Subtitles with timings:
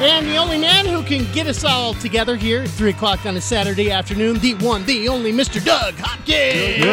[0.00, 3.36] And the only man who can get us all together here at 3 o'clock on
[3.36, 5.64] a Saturday afternoon, the one, the only Mr.
[5.64, 6.84] Doug Hopkins.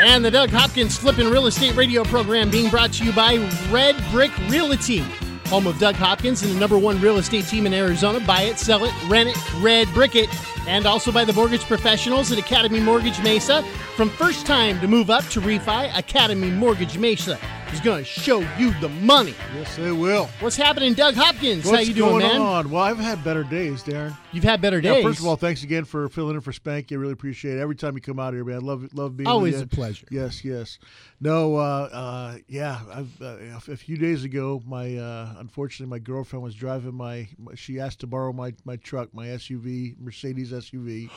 [0.00, 3.36] And the Doug Hopkins Flippin' Real Estate Radio program being brought to you by
[3.70, 5.04] Red Brick Realty,
[5.46, 8.18] home of Doug Hopkins and the number one real estate team in Arizona.
[8.20, 10.28] Buy it, sell it, rent it, red brick it.
[10.66, 13.62] And also by the mortgage professionals at Academy Mortgage Mesa.
[13.94, 17.38] From first time to move up to refi, Academy Mortgage Mesa
[17.74, 19.34] is going to show you the money.
[19.54, 20.26] Yes, they will.
[20.40, 21.64] What's happening, Doug Hopkins?
[21.64, 22.40] What's How you doing, going man?
[22.40, 22.70] on?
[22.70, 24.16] Well, I've had better days, Darren.
[24.32, 25.02] You've had better days.
[25.02, 26.92] Yeah, first of all, thanks again for filling in for Spanky.
[26.92, 27.60] I really appreciate it.
[27.60, 30.06] Every time you come out here, man, I love love being Always a pleasure.
[30.10, 30.78] Yes, yes.
[31.20, 32.78] No, uh, uh, yeah.
[32.92, 33.36] I've, uh,
[33.68, 37.28] a few days ago, my uh, unfortunately my girlfriend was driving my.
[37.56, 41.10] She asked to borrow my my truck, my SUV, Mercedes SUV.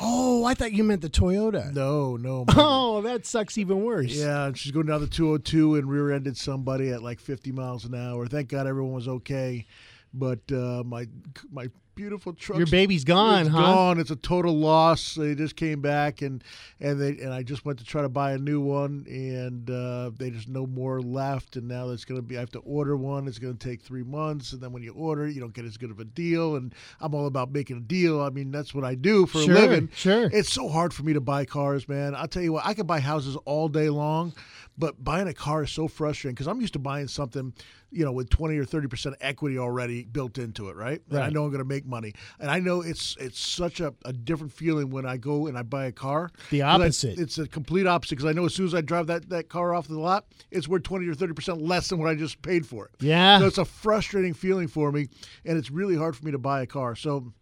[0.00, 1.72] Oh, I thought you meant the Toyota.
[1.72, 2.44] No, no.
[2.54, 4.12] Oh, that sucks even worse.
[4.12, 7.94] Yeah, and she's going down the 202 and rear-ended somebody at like 50 miles an
[7.94, 8.26] hour.
[8.26, 9.66] Thank God everyone was okay,
[10.12, 11.06] but uh, my
[11.50, 12.58] my beautiful truck.
[12.58, 13.60] Your baby's gone, it's huh?
[13.60, 14.00] Gone.
[14.00, 15.14] It's a total loss.
[15.14, 16.42] They just came back and
[16.80, 20.10] and they and I just went to try to buy a new one and uh,
[20.16, 21.56] they just no more left.
[21.56, 23.28] And now it's going to be I have to order one.
[23.28, 25.76] It's going to take three months, and then when you order, you don't get as
[25.76, 26.56] good of a deal.
[26.56, 28.20] And I'm all about making a deal.
[28.20, 29.88] I mean, that's what I do for Sure, a living.
[29.94, 30.30] sure.
[30.32, 32.14] It's so hard for me to buy cars, man.
[32.14, 34.32] I'll tell you what, I can buy houses all day long,
[34.78, 37.52] but buying a car is so frustrating because I'm used to buying something,
[37.92, 41.00] you know, with 20 or 30% equity already built into it, right?
[41.10, 42.14] And I know I'm going to make money.
[42.40, 45.62] And I know it's it's such a, a different feeling when I go and I
[45.62, 46.30] buy a car.
[46.50, 47.18] The 'Cause I- opposite.
[47.18, 49.74] it's a complete opposite because I know as soon as I drive that, that car
[49.74, 52.86] off the lot, it's worth 20 or 30% less than what I just paid for
[52.86, 52.92] it.
[53.00, 53.38] Yeah.
[53.38, 55.08] So it's a frustrating feeling for me,
[55.44, 56.96] and it's really hard for me to buy a car.
[56.96, 57.32] So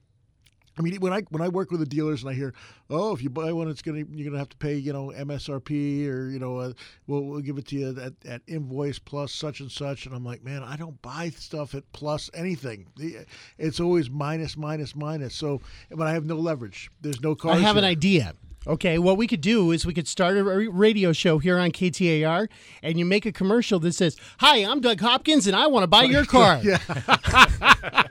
[0.80, 2.54] I mean, when I when I work with the dealers and I hear,
[2.88, 6.08] oh, if you buy one, it's gonna you're gonna have to pay, you know, MSRP
[6.08, 6.72] or you know, uh,
[7.06, 10.24] we'll we'll give it to you at, at invoice plus such and such, and I'm
[10.24, 12.86] like, man, I don't buy stuff at plus anything.
[12.96, 13.26] The-
[13.58, 15.34] It's always minus minus minus.
[15.34, 15.60] So,
[15.90, 16.90] but I have no leverage.
[17.02, 17.58] There's no cost.
[17.58, 18.34] I have an idea.
[18.66, 22.48] Okay, what we could do is we could start a radio show here on KTAR,
[22.82, 25.86] and you make a commercial that says, "Hi, I'm Doug Hopkins, and I want to
[25.86, 26.78] buy your car." Yeah.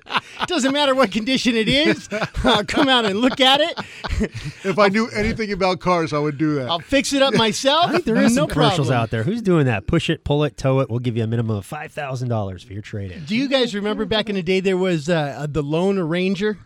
[0.48, 2.10] Doesn't matter what condition it is.
[2.44, 3.80] I'll come out and look at it.
[4.64, 6.68] If I knew anything about cars, I would do that.
[6.70, 7.86] I'll fix it up myself.
[7.88, 9.04] I think there is no some commercials problem.
[9.04, 9.24] out there.
[9.24, 9.86] Who's doing that?
[9.86, 10.90] Push it, pull it, tow it.
[10.90, 13.26] We'll give you a minimum of five thousand dollars for your trade in.
[13.26, 16.58] Do you guys remember back in the day there was uh, the Lone Ranger?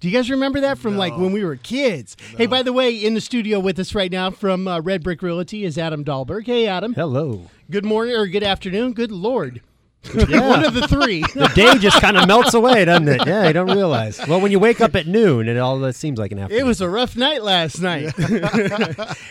[0.00, 2.16] Do you guys remember that from like when we were kids?
[2.38, 5.20] Hey, by the way, in the studio with us right now from uh, Red Brick
[5.20, 6.46] Realty is Adam Dahlberg.
[6.46, 6.94] Hey, Adam.
[6.94, 7.50] Hello.
[7.70, 8.94] Good morning or good afternoon.
[8.94, 9.60] Good Lord.
[10.14, 11.22] One of the three.
[11.34, 13.26] The day just kind of melts away, doesn't it?
[13.26, 14.18] Yeah, you don't realize.
[14.28, 16.60] Well, when you wake up at noon, it all that seems like an afternoon.
[16.62, 18.12] It was a rough night last night.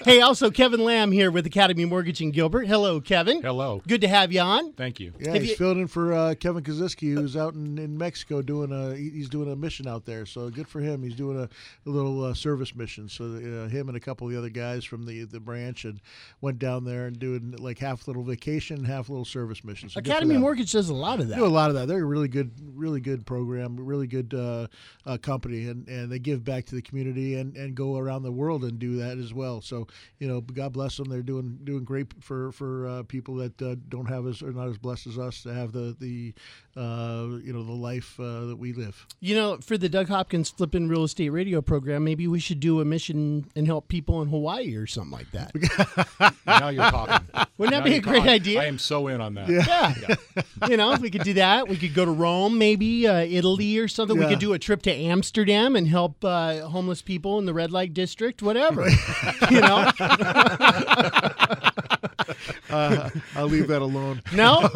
[0.05, 2.67] hey, also Kevin Lamb here with Academy Mortgage in Gilbert.
[2.67, 3.41] Hello, Kevin.
[3.41, 3.81] Hello.
[3.87, 4.73] Good to have you on.
[4.73, 5.13] Thank you.
[5.19, 8.41] Yeah, Have he's you- filling in for uh, Kevin Kaziski, who's out in, in Mexico
[8.41, 10.25] doing a he- he's doing a mission out there.
[10.25, 11.01] So good for him.
[11.03, 13.09] He's doing a, a little uh, service mission.
[13.09, 15.99] So uh, him and a couple of the other guys from the the branch and
[16.41, 19.89] went down there and doing like half little vacation, half little service mission.
[19.89, 20.41] So good for Academy them.
[20.41, 21.37] Mortgage does a lot of that.
[21.37, 21.87] do a lot of that.
[21.87, 24.67] They're a really good, really good program, really good uh,
[25.05, 28.31] uh, company, and, and they give back to the community and, and go around the
[28.31, 29.61] world and do that as well.
[29.61, 29.87] So
[30.19, 31.09] you know, God bless them.
[31.09, 34.67] They're doing doing great for for uh, people that uh, don't have as or not
[34.69, 36.33] as blessed as us to have the the
[36.75, 39.05] uh, you know the life uh, that we live.
[39.19, 42.79] You know, for the Doug Hopkins Flippin' Real Estate Radio program, maybe we should do
[42.81, 45.51] a mission and help people in Hawaii or something like that.
[46.45, 47.25] Now you're talking.
[47.57, 48.31] Wouldn't that Now be a great talking.
[48.31, 48.61] idea?
[48.61, 49.49] I am so in on that.
[49.49, 50.43] Yeah.
[50.67, 51.67] You know, we could do that.
[51.67, 54.17] We could go to Rome, maybe uh, Italy or something.
[54.17, 57.71] We could do a trip to Amsterdam and help uh, homeless people in the red
[57.71, 58.87] light district, whatever.
[59.51, 59.91] you know?
[62.69, 64.21] Uh, I'll leave that alone.
[64.33, 64.69] No?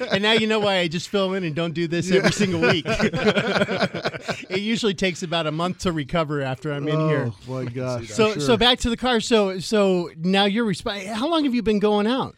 [0.10, 2.60] and now you know why I just fill in and don't do this every single
[2.60, 2.84] week.
[2.88, 7.30] it usually takes about a month to recover after I'm in here.
[7.48, 8.08] Oh my gosh!
[8.08, 8.40] So Sure.
[8.40, 9.20] so back to the car.
[9.20, 12.34] So so now you're resp- How long have you been going out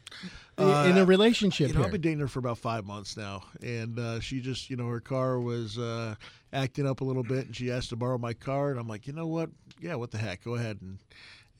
[0.60, 3.16] i- in a relationship Uh, You know, I've been dating her for about five months
[3.16, 6.14] now, and uh, she just, you know, her car was uh,
[6.52, 9.06] acting up a little bit, and she asked to borrow my car, and I'm like,
[9.06, 9.50] you know what?
[9.80, 10.44] Yeah, what the heck?
[10.44, 10.98] Go ahead and.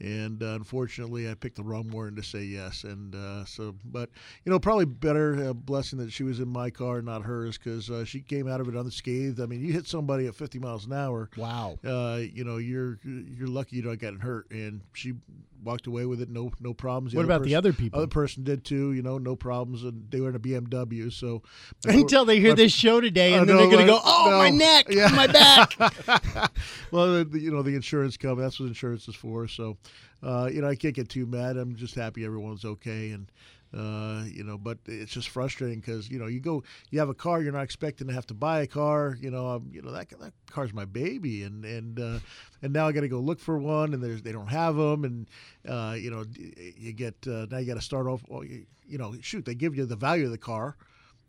[0.00, 2.84] And uh, unfortunately, I picked the wrong one to say yes.
[2.84, 4.08] And uh, so, but
[4.44, 7.90] you know, probably better uh, blessing that she was in my car, not hers, because
[7.90, 9.40] uh, she came out of it unscathed.
[9.40, 11.78] I mean, you hit somebody at 50 miles an hour, wow.
[11.84, 14.50] uh, you know, you're you're lucky you don't get hurt.
[14.50, 15.14] And she
[15.62, 17.14] walked away with it, no no problems.
[17.14, 17.98] What about the other people?
[17.98, 21.12] Other person did too, you know, no problems, and they were in a BMW.
[21.12, 21.42] So
[21.84, 24.28] Until they hear my- this show today, and then know, they're going to go, "Oh,
[24.30, 24.38] No.
[24.38, 25.08] my neck, Yeah.
[25.08, 25.76] my back."
[26.90, 29.46] well, the, you know, the insurance company, that's what insurance is for.
[29.48, 29.76] So,
[30.22, 31.56] uh, you know, I can't get too mad.
[31.56, 33.10] I'm just happy everyone's okay.
[33.10, 33.30] And,
[33.72, 37.14] uh, you know, but it's just frustrating because, you know, you go, you have a
[37.14, 39.16] car, you're not expecting to have to buy a car.
[39.20, 41.44] You know, um, you know, that, that car's my baby.
[41.44, 42.18] And, and, uh,
[42.62, 45.04] and now I got to go look for one and there's, they don't have them.
[45.04, 45.26] And,
[45.68, 46.24] uh, you know,
[46.76, 49.54] you get, uh, now you got to start off, well, you, you know, shoot, they
[49.54, 50.76] give you the value of the car.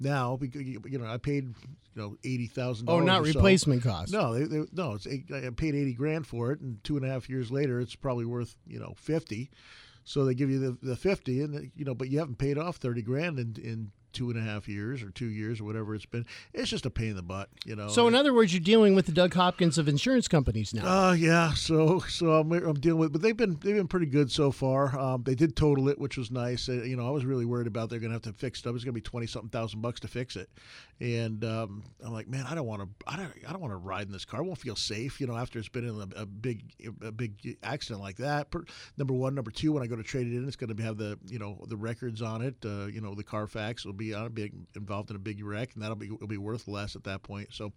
[0.01, 1.53] Now, because you know, I paid
[1.95, 2.89] you know eighty thousand.
[2.89, 3.39] Oh, not or so.
[3.39, 4.11] replacement cost.
[4.11, 7.05] No, they, they, no, it's eight, I paid eighty grand for it, and two and
[7.05, 9.51] a half years later, it's probably worth you know fifty.
[10.03, 12.77] So they give you the, the fifty, and you know, but you haven't paid off
[12.77, 16.05] thirty grand in in two and a half years or two years or whatever it's
[16.05, 16.25] been.
[16.53, 17.87] It's just a pain in the butt, you know.
[17.87, 21.09] So, in other words, you're dealing with the Doug Hopkins of insurance companies now.
[21.09, 21.53] Uh, yeah.
[21.53, 24.97] So, so I'm, I'm dealing with, but they've been they've been pretty good so far.
[24.97, 26.69] Um, they did total it, which was nice.
[26.69, 28.67] Uh, you know, I was really worried about they're gonna have to fix it.
[28.67, 28.75] up.
[28.75, 30.49] It's gonna be twenty something thousand bucks to fix it,
[31.01, 33.77] and um, I'm like, man, I don't want to, I don't, I don't want to
[33.77, 34.39] ride in this car.
[34.39, 36.63] I won't feel safe, you know, after it's been in a, a big,
[37.03, 38.51] a big accident like that.
[38.51, 38.63] Per,
[38.97, 40.97] number one, number two, when I go to trade it in, it's going to have
[40.97, 42.55] the, you know, the records on it.
[42.63, 45.83] Uh, you know, the Carfax will be a big involved in a big wreck, and
[45.83, 47.49] that'll be will be worth less at that point.
[47.51, 47.71] So,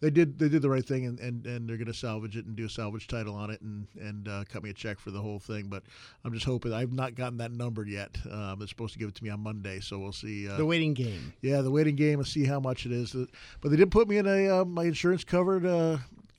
[0.00, 2.46] they did they did the right thing, and, and, and they're going to salvage it
[2.46, 5.10] and do a salvage title on it, and and uh, cut me a check for
[5.10, 5.68] the whole thing.
[5.68, 5.82] But
[6.24, 8.16] I'm just hoping I've not gotten that number yet.
[8.30, 10.48] Um, they're supposed to give it to me on Monday, so we'll see.
[10.48, 11.32] Uh, the waiting game.
[11.42, 13.14] yeah, the waiting game and see how much it is.
[13.60, 15.64] But they did put me in a uh, my insurance covered.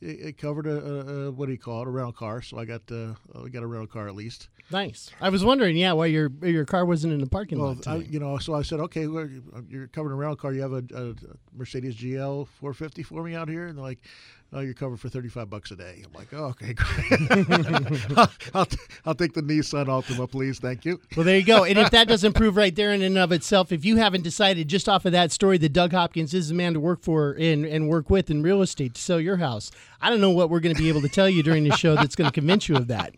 [0.01, 2.57] Uh, it, it covered a, a, what do you call it a rental car, so
[2.57, 4.49] I got uh, I got a rental car at least.
[4.71, 5.09] Nice.
[5.19, 7.87] I was wondering, yeah, why your your car wasn't in the parking Well, lot.
[7.87, 9.27] I, you know, so I said, okay, well,
[9.67, 10.53] you're covered in a rental car.
[10.53, 11.15] You have a, a
[11.55, 13.99] Mercedes GL 450 for me out here, and they're like,
[14.53, 16.03] oh, you're covered for 35 bucks a day.
[16.05, 18.11] I'm like, oh, okay, great.
[18.17, 20.99] I'll, I'll, t- I'll take the Nissan Altima, please, thank you.
[21.15, 21.63] Well, there you go.
[21.63, 24.67] And if that doesn't prove right there in and of itself, if you haven't decided
[24.67, 27.65] just off of that story that Doug Hopkins is the man to work for and,
[27.65, 30.59] and work with in real estate to sell your house, I don't know what we're
[30.61, 32.75] going to be able to tell you during the show that's going to convince you
[32.75, 33.13] of that.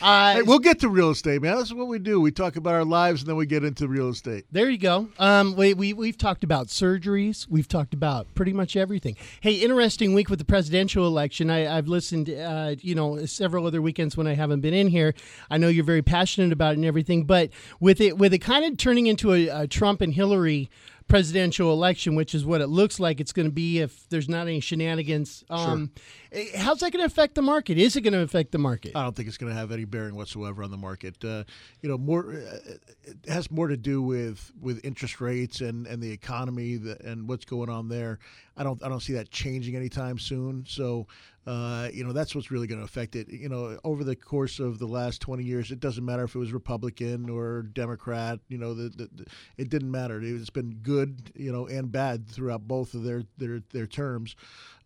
[0.00, 1.56] Uh, Hey, we'll get to real estate, man.
[1.56, 2.20] That's what we do.
[2.20, 4.44] We talk about our lives, and then we get into real estate.
[4.52, 5.08] There you go.
[5.18, 7.46] Um, we, we, we've talked about surgeries.
[7.48, 9.16] We've talked about pretty much everything.
[9.40, 11.50] Hey, interesting week with the presidential election.
[11.50, 15.14] I, I've listened, uh, you know, several other weekends when I haven't been in here.
[15.50, 17.50] I know you're very passionate about it and everything, but
[17.80, 20.70] with it, with it kind of turning into a, a Trump and Hillary
[21.08, 24.42] presidential election, which is what it looks like it's going to be if there's not
[24.42, 25.42] any shenanigans.
[25.48, 25.90] Um,
[26.32, 27.78] eh, How's that going to affect the market?
[27.78, 28.92] Is it going to affect the market?
[28.94, 31.24] I don't think it's going to have any bearing whatsoever on the market.
[31.24, 31.44] Uh,
[31.82, 32.74] you know, more uh,
[33.04, 37.28] it has more to do with with interest rates and, and the economy that, and
[37.28, 38.18] what's going on there.
[38.58, 40.64] I don't I don't see that changing anytime soon.
[40.68, 41.06] So.
[41.46, 43.26] Uh, you know that's what's really going to affect it.
[43.30, 46.38] You know, over the course of the last 20 years, it doesn't matter if it
[46.38, 48.38] was Republican or Democrat.
[48.48, 49.26] You know, the, the, the,
[49.56, 50.20] it didn't matter.
[50.22, 54.36] It's been good, you know, and bad throughout both of their their their terms.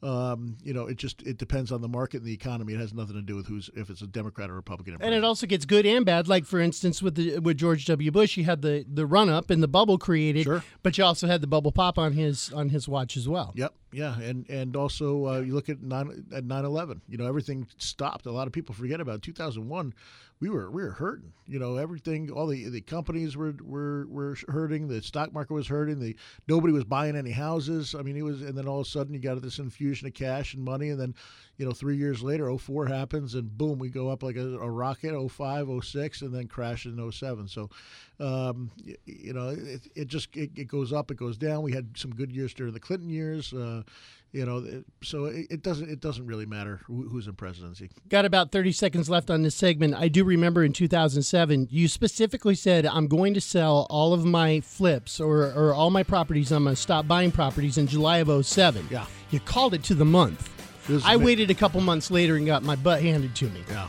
[0.03, 2.73] Um, you know, it just it depends on the market and the economy.
[2.75, 4.97] It has nothing to do with who's if it's a Democrat or Republican.
[5.01, 6.27] And it also gets good and bad.
[6.27, 8.11] Like for instance, with the with George W.
[8.11, 10.65] Bush, you had the the run up and the bubble created, Sure.
[10.83, 13.53] but you also had the bubble pop on his on his watch as well.
[13.55, 17.01] Yep, yeah, and and also uh, you look at nine at nine eleven.
[17.09, 18.27] You know, everything stopped.
[18.27, 19.95] A lot of people forget about two thousand one.
[20.43, 21.33] We were we were hurting.
[21.47, 22.29] You know, everything.
[22.29, 24.89] All the the companies were were were hurting.
[24.89, 26.01] The stock market was hurting.
[26.01, 26.17] The
[26.49, 27.95] nobody was buying any houses.
[27.95, 28.43] I mean, it was.
[28.43, 30.89] And then all of a sudden, you got this infusion of cash and money.
[30.89, 31.15] And then,
[31.63, 34.69] you know, three years later, 04 happens, and boom, we go up like a, a
[34.69, 35.13] rocket.
[35.31, 37.47] 05, 06, and then crash in 07.
[37.47, 37.71] So,
[38.19, 41.63] um, you, you know, it, it just it, it goes up, it goes down.
[41.63, 43.53] We had some good years during the Clinton years.
[43.53, 43.85] Uh,
[44.33, 47.91] you know, it- so it, it doesn't it doesn't really matter who, who's in presidency.
[48.09, 49.95] Got about 30 seconds left on this segment.
[49.95, 54.59] I do remember in 2007, you specifically said, I'm going to sell all of my
[54.63, 56.51] flips or, or all my properties.
[56.51, 58.89] I'm going to stop buying properties in July of 07.
[58.91, 59.07] Yeah.
[59.31, 60.49] You called it to the month.
[60.89, 63.49] It was I mi- waited a couple months later and got my butt handed to
[63.51, 63.63] me.
[63.71, 63.89] Yeah,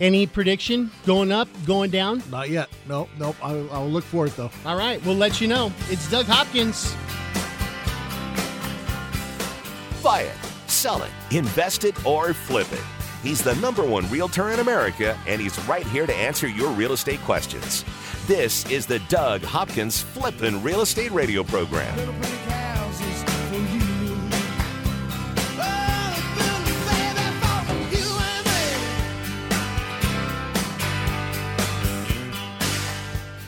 [0.00, 0.90] Any prediction?
[1.06, 2.22] Going up, going down?
[2.30, 2.68] not yet.
[2.88, 3.36] No, nope.
[3.42, 4.50] I'll, I'll look for it though.
[4.64, 5.72] All right, we'll let you know.
[5.90, 6.94] It's Doug Hopkins.
[10.02, 12.82] Buy it, sell it, invest it, or flip it.
[13.22, 16.92] He's the number one realtor in America, and he's right here to answer your real
[16.92, 17.84] estate questions.
[18.26, 21.96] This is the Doug Hopkins Flippin' Real Estate Radio Program.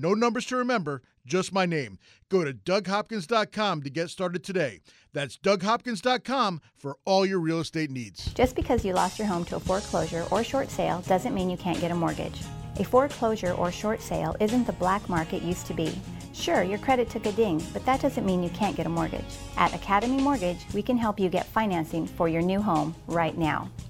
[0.00, 1.98] No numbers to remember, just my name.
[2.28, 4.78] Go to DougHopkins.com to get started today.
[5.12, 8.32] That's DougHopkins.com for all your real estate needs.
[8.34, 11.56] Just because you lost your home to a foreclosure or short sale doesn't mean you
[11.56, 12.40] can't get a mortgage.
[12.78, 16.00] A foreclosure or short sale isn't the black market used to be.
[16.32, 19.24] Sure, your credit took a ding, but that doesn't mean you can't get a mortgage.
[19.56, 23.68] At Academy Mortgage, we can help you get financing for your new home right now.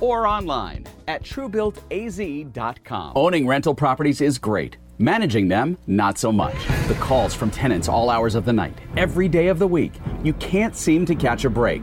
[0.00, 3.12] or online at truebuiltaz.com.
[3.16, 4.76] Owning rental properties is great.
[4.98, 6.56] Managing them, not so much.
[6.88, 9.92] The calls from tenants all hours of the night, every day of the week.
[10.24, 11.82] You can't seem to catch a break.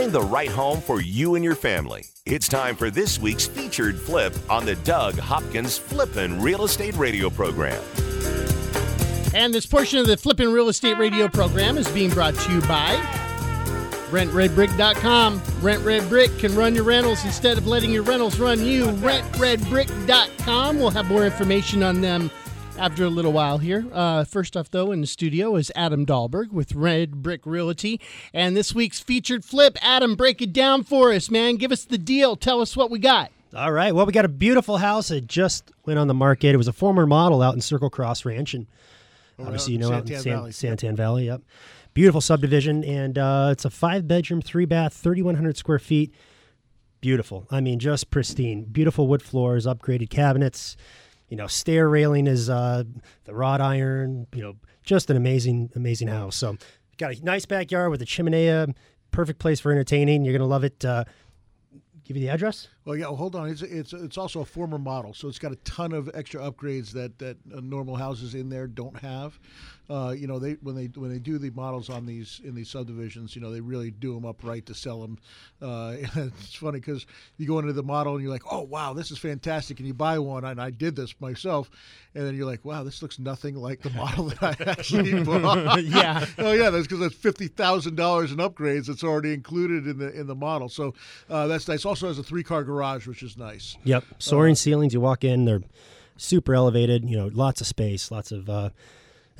[0.00, 2.06] Find the right home for you and your family.
[2.24, 7.28] It's time for this week's featured flip on the Doug Hopkins Flippin' Real Estate Radio
[7.28, 7.82] program.
[9.34, 12.62] And this portion of the Flippin' Real Estate Radio program is being brought to you
[12.62, 12.94] by
[14.10, 15.42] RentRedBrick.com.
[15.60, 18.86] Rent Red Brick can run your rentals instead of letting your rentals run you.
[18.86, 20.78] RentRedBrick.com.
[20.78, 22.30] We'll have more information on them
[22.80, 23.86] after a little while here.
[23.92, 28.00] Uh, first off, though, in the studio is Adam Dahlberg with Red Brick Realty.
[28.32, 31.56] And this week's featured flip, Adam, break it down for us, man.
[31.56, 32.36] Give us the deal.
[32.36, 33.30] Tell us what we got.
[33.54, 33.94] All right.
[33.94, 35.10] Well, we got a beautiful house.
[35.10, 36.54] It just went on the market.
[36.54, 38.66] It was a former model out in Circle Cross Ranch, and
[39.38, 40.50] obviously, you know, out in San, Valley.
[40.50, 41.26] Santan Valley.
[41.26, 41.42] Yep.
[41.92, 46.14] Beautiful subdivision, and uh, it's a five bedroom, three bath, 3,100 square feet.
[47.02, 47.46] Beautiful.
[47.50, 48.64] I mean, just pristine.
[48.64, 50.76] Beautiful wood floors, upgraded cabinets.
[51.30, 52.84] You know, stair railing is uh,
[53.24, 54.26] the wrought iron.
[54.34, 56.36] You know, just an amazing, amazing house.
[56.36, 56.58] So,
[56.98, 58.66] got a nice backyard with a chimney.
[59.10, 60.24] Perfect place for entertaining.
[60.24, 60.84] You're gonna love it.
[60.84, 61.04] Uh,
[62.10, 62.66] Give you the address.
[62.84, 63.04] Well, yeah.
[63.06, 63.48] Well, hold on.
[63.48, 66.90] It's it's it's also a former model, so it's got a ton of extra upgrades
[66.90, 69.38] that that uh, normal houses in there don't have.
[69.90, 72.70] Uh, you know, they when they when they do the models on these in these
[72.70, 75.18] subdivisions, you know, they really do them up right to sell them.
[75.60, 77.06] Uh, it's funny because
[77.38, 79.92] you go into the model and you're like, oh wow, this is fantastic, and you
[79.92, 81.68] buy one, and I did this myself,
[82.14, 85.82] and then you're like, wow, this looks nothing like the model that I actually bought.
[85.82, 86.24] Yeah.
[86.38, 90.12] oh yeah, that's because that's fifty thousand dollars in upgrades that's already included in the
[90.12, 90.68] in the model.
[90.68, 90.94] So
[91.28, 91.84] uh, that's nice.
[91.84, 93.76] Also has a three car garage, which is nice.
[93.82, 94.94] Yep, soaring ceilings.
[94.94, 95.62] You walk in, they're
[96.16, 97.10] super elevated.
[97.10, 98.72] You know, lots of space, lots of.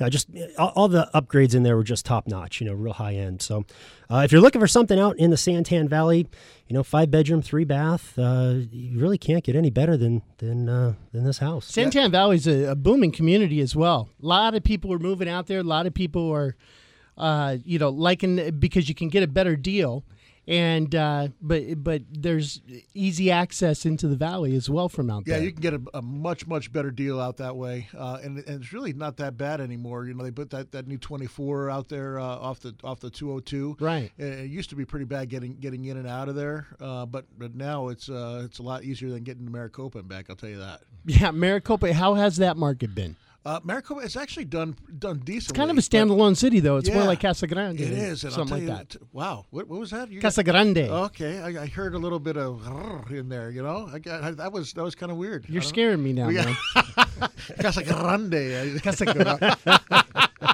[0.01, 0.27] Uh, just
[0.57, 3.41] all, all the upgrades in there were just top notch, you know, real high end.
[3.41, 3.65] So,
[4.09, 6.27] uh, if you're looking for something out in the Santan Valley,
[6.67, 10.67] you know, five bedroom, three bath, uh, you really can't get any better than than
[10.67, 11.71] uh, than this house.
[11.71, 14.09] Santan Valley's a, a booming community as well.
[14.21, 15.59] A lot of people are moving out there.
[15.59, 16.55] A lot of people are,
[17.17, 20.03] uh, you know, liking because you can get a better deal,
[20.51, 22.61] and uh, but but there's
[22.93, 25.45] easy access into the valley as well from out Yeah, there.
[25.45, 28.61] you can get a, a much much better deal out that way, uh, and, and
[28.61, 30.05] it's really not that bad anymore.
[30.05, 33.09] You know, they put that, that new 24 out there uh, off the off the
[33.09, 33.77] 202.
[33.79, 34.11] Right.
[34.17, 37.05] It, it used to be pretty bad getting getting in and out of there, uh,
[37.05, 40.25] but but now it's uh, it's a lot easier than getting to Maricopa and back.
[40.29, 40.81] I'll tell you that.
[41.05, 41.93] yeah, Maricopa.
[41.93, 43.15] How has that market been?
[43.43, 45.37] Uh, Maricopa it's actually done done decently.
[45.37, 46.77] It's kind of a standalone city, though.
[46.77, 47.79] It's more like Casa Grande.
[47.79, 49.13] It is, and I'll something tell like you, that.
[49.13, 50.11] Wow, what, what was that?
[50.11, 50.77] You Casa Grande.
[50.77, 52.61] Okay, I, I heard a little bit of
[53.09, 53.49] in there.
[53.49, 55.45] You know, I got, that was that was kind of weird.
[55.49, 56.55] You're scaring me now, man.
[57.59, 58.79] Casa Grande.
[58.83, 59.55] Casa Grande.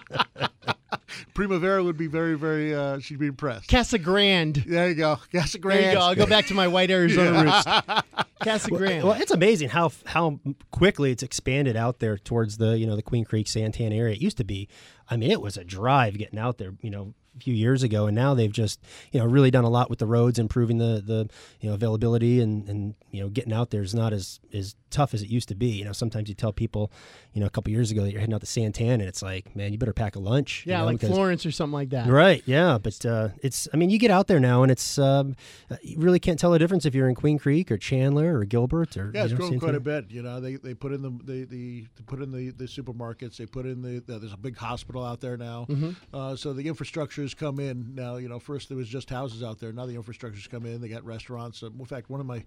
[1.38, 2.74] Primavera would be very, very.
[2.74, 3.70] Uh, she'd be impressed.
[3.70, 4.56] Casa Grande.
[4.56, 5.84] There you go, Casa Grande.
[5.84, 6.04] There you go.
[6.04, 8.24] I'll go back to my white Arizona roots.
[8.44, 9.04] Casa Grande.
[9.04, 10.40] Well, it's amazing how how
[10.72, 14.16] quickly it's expanded out there towards the you know the Queen Creek Santan area.
[14.16, 14.68] It used to be,
[15.12, 16.74] I mean, it was a drive getting out there.
[16.82, 18.80] You know, a few years ago, and now they've just
[19.12, 21.30] you know really done a lot with the roads, improving the the
[21.62, 25.14] you know availability and and you know getting out there is not as as tough
[25.14, 25.68] as it used to be.
[25.68, 26.92] You know, sometimes you tell people,
[27.34, 29.56] you know, a couple years ago that you're heading out to Santan, and it's like,
[29.56, 30.66] man, you better pack a lunch.
[30.66, 32.08] you yeah, know, like because- Florence or something like that.
[32.08, 33.68] Right, yeah, but uh, it's.
[33.74, 34.98] I mean, you get out there now, and it's.
[34.98, 35.36] Um,
[35.70, 38.46] uh, you really can't tell the difference if you're in Queen Creek or Chandler or
[38.46, 39.12] Gilbert or.
[39.14, 40.12] Yeah, it's you know, grown quite a bit.
[40.12, 43.38] You know, they, they put in the they, the they put in the, the supermarkets.
[43.38, 45.66] They put in the, the there's a big hospital out there now.
[45.70, 45.92] Mm-hmm.
[46.16, 48.18] Uh, so the infrastructure's come in now.
[48.18, 49.72] You know, first there was just houses out there.
[49.72, 50.82] Now the infrastructure's come in.
[50.82, 51.64] They got restaurants.
[51.64, 52.44] Uh, in fact, one of my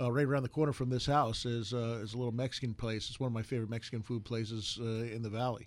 [0.00, 3.08] uh, right around the corner from this house is uh, is a little Mexican place.
[3.08, 5.66] It's one of my favorite Mexican food places uh, in the valley.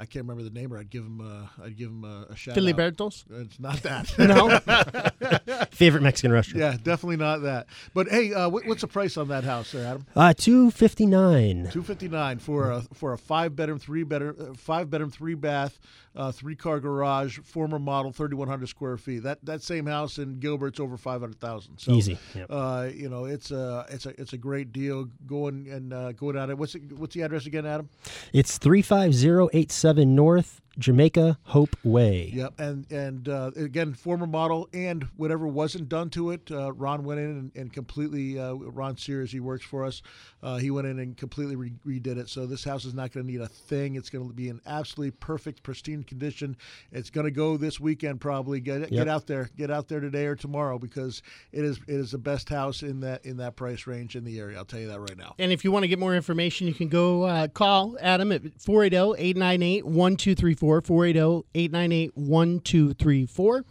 [0.00, 2.36] I can't remember the name, or I'd give him uh, I'd give them a, a
[2.36, 2.62] shout out.
[2.62, 3.24] Filibertos?
[3.30, 4.14] It's not that.
[4.28, 5.66] No.
[5.70, 6.60] Favorite Mexican restaurant.
[6.60, 7.66] yeah, definitely not that.
[7.94, 10.06] But hey, uh, what, what's the price on that house there, Adam?
[10.14, 11.68] Uh, two fifty nine.
[11.72, 15.34] Two fifty nine for a for a five bedroom, three bedroom, uh, five bedroom, three
[15.34, 15.78] bath,
[16.14, 19.22] uh, three car garage, former model, thirty one hundred square feet.
[19.24, 21.78] That that same house in Gilbert's over five hundred thousand.
[21.78, 22.46] So, Easy, yep.
[22.50, 25.08] Uh, you know, it's a it's a it's a great deal.
[25.26, 26.58] Going and uh, going out it.
[26.58, 27.88] What's it, what's the address again, Adam?
[28.32, 32.30] It's three five zero eight seven North Jamaica Hope Way.
[32.34, 37.04] Yep, and and uh, again, former model and whatever wasn't done to it, uh, Ron
[37.04, 38.38] went in and, and completely.
[38.38, 40.02] Uh, Ron Sears, he works for us.
[40.42, 42.28] Uh, he went in and completely re- redid it.
[42.28, 43.96] So this house is not going to need a thing.
[43.96, 46.56] It's going to be in absolutely perfect, pristine condition.
[46.92, 48.60] It's going to go this weekend probably.
[48.60, 48.90] Get Yep.
[48.90, 52.18] get out there, get out there today or tomorrow because it is it is the
[52.18, 54.56] best house in that in that price range in the area.
[54.56, 55.34] I'll tell you that right now.
[55.38, 58.42] And if you want to get more information, you can go uh, call Adam at
[58.60, 60.67] 480 898 1234.
[60.68, 63.64] 480 898 1234.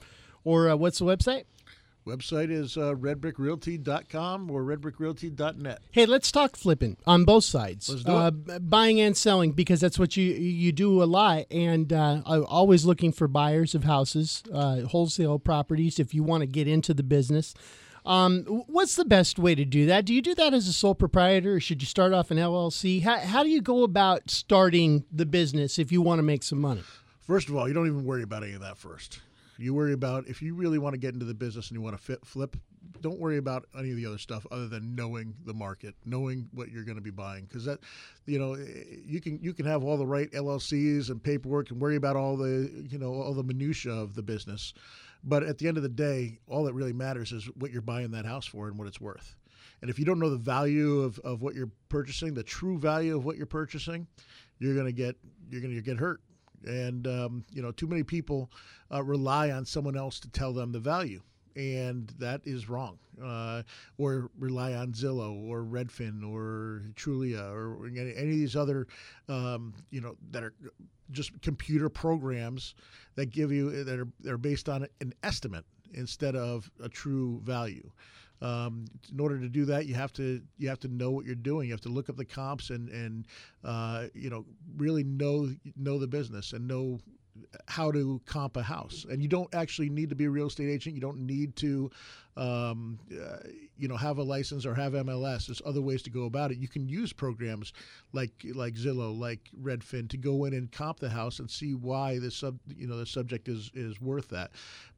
[0.43, 1.43] Or uh, what's the website?
[2.07, 5.81] Website is uh, redbrickrealty.com or redbrickrealty.net.
[5.91, 7.89] Hey, let's talk flipping on both sides.
[7.89, 8.69] Let's do uh, it.
[8.69, 12.85] Buying and selling because that's what you you do a lot, and uh, I'm always
[12.85, 15.99] looking for buyers of houses, uh, wholesale properties.
[15.99, 17.53] If you want to get into the business,
[18.07, 20.05] um, what's the best way to do that?
[20.05, 23.03] Do you do that as a sole proprietor, or should you start off an LLC?
[23.03, 26.59] How how do you go about starting the business if you want to make some
[26.59, 26.83] money?
[27.19, 29.19] First of all, you don't even worry about any of that first.
[29.57, 31.97] You worry about if you really want to get into the business and you want
[31.97, 32.55] to fit, flip,
[33.01, 36.71] don't worry about any of the other stuff other than knowing the market, knowing what
[36.71, 37.45] you're going to be buying.
[37.45, 37.79] Because that,
[38.25, 41.81] you know, eh, you can you can have all the right LLCs and paperwork and
[41.81, 44.73] worry about all the you know all the minutia of the business,
[45.27, 48.11] but at the end of the day, all that really matters is what you're buying
[48.11, 49.35] that house for and what it's worth.
[49.81, 53.15] And if you don't know the value of, of what you're purchasing, the true value
[53.15, 54.07] of what you're purchasing,
[54.59, 55.15] you're gonna get
[55.49, 56.21] you're gonna get hurt
[56.65, 58.51] and um, you know too many people
[58.91, 61.21] uh, rely on someone else to tell them the value
[61.55, 63.63] and that is wrong uh,
[63.97, 68.87] or rely on zillow or redfin or trulia or any, any of these other
[69.27, 70.53] um, you know that are
[71.11, 72.75] just computer programs
[73.17, 77.41] that give you that are, that are based on an estimate instead of a true
[77.45, 77.91] value
[78.41, 81.35] Um, in order to do that, you have to you have to know what you're
[81.35, 81.67] doing.
[81.67, 83.25] You have to look up the comps and and
[83.63, 84.45] uh, you know
[84.77, 86.99] really know know the business and know
[87.67, 89.05] how to comp a house.
[89.09, 90.95] And you don't actually need to be a real estate agent.
[90.95, 91.91] You don't need to,
[92.37, 93.37] um, uh,
[93.77, 95.47] you know, have a license or have MLS.
[95.47, 96.57] There's other ways to go about it.
[96.57, 97.73] You can use programs
[98.13, 102.19] like like Zillow, like Redfin, to go in and comp the house and see why
[102.19, 104.51] the sub, you know, the subject is is worth that.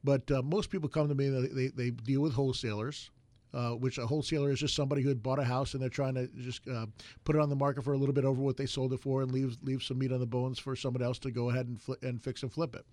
[0.04, 1.30] But uh, most people come to me.
[1.30, 3.10] They they deal with wholesalers
[3.54, 6.13] uh, which a wholesaler is just somebody who had bought a house and they're trying
[6.13, 6.86] to just uh,
[7.23, 9.21] put it on the market for a little bit over what they sold it for
[9.21, 11.80] and leave leave some meat on the bones for somebody else to go ahead and
[11.80, 12.86] fli and fix and flip it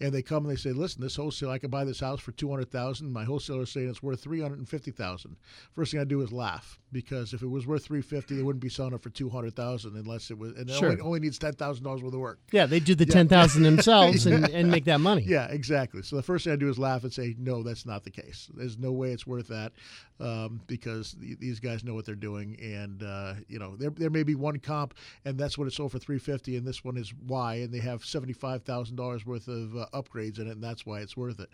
[0.00, 2.32] and they come and they say, "Listen, this wholesale, I could buy this house for
[2.32, 3.12] two hundred thousand.
[3.12, 5.36] My wholesaler is saying it's worth three hundred and fifty thousand.
[5.74, 8.62] First thing I do is laugh because if it was worth three fifty, they wouldn't
[8.62, 10.90] be selling it for two hundred thousand unless it was, and it Sure.
[10.90, 12.38] only, only needs ten thousand dollars worth of work.
[12.52, 13.12] Yeah, they do the Yeah.
[13.12, 15.22] ten thousand themselves and, and make that money.
[15.26, 16.02] Yeah, exactly.
[16.02, 18.48] So the first thing I do is laugh and say, "No, that's not the case.
[18.54, 19.72] There's no way it's worth that
[20.18, 24.10] um, because th- these guys know what they're doing, and uh, you know there there
[24.10, 26.96] may be one comp, and that's what it sold for three fifty, and this one
[26.96, 30.52] is why, and they have seventy five thousand dollars worth of uh, upgrades in it,
[30.52, 31.50] and that's why it's worth it.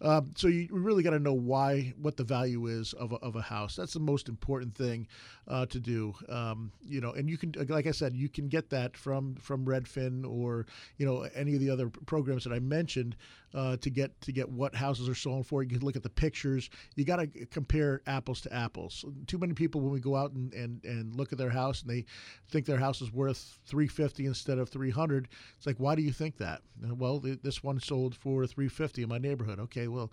[0.00, 3.34] Um, so you really got to know why, what the value is of a, of
[3.36, 3.76] a house.
[3.76, 5.08] That's the most important thing
[5.48, 6.14] uh, to do.
[6.28, 9.64] Um, you know, and you can, like I said, you can get that from from
[9.64, 10.66] Redfin or
[10.98, 13.16] you know any of the other programs that I mentioned
[13.54, 15.62] uh, to get to get what houses are sold for.
[15.62, 16.70] You can look at the pictures.
[16.96, 19.04] You got to compare apples to apples.
[19.26, 21.90] Too many people when we go out and, and, and look at their house and
[21.90, 22.04] they
[22.50, 25.28] think their house is worth 350 instead of 300.
[25.56, 26.62] It's like, why do you think that?
[26.80, 29.58] Well, th- this one sold for 350 in my neighborhood.
[29.58, 30.10] Okay, well,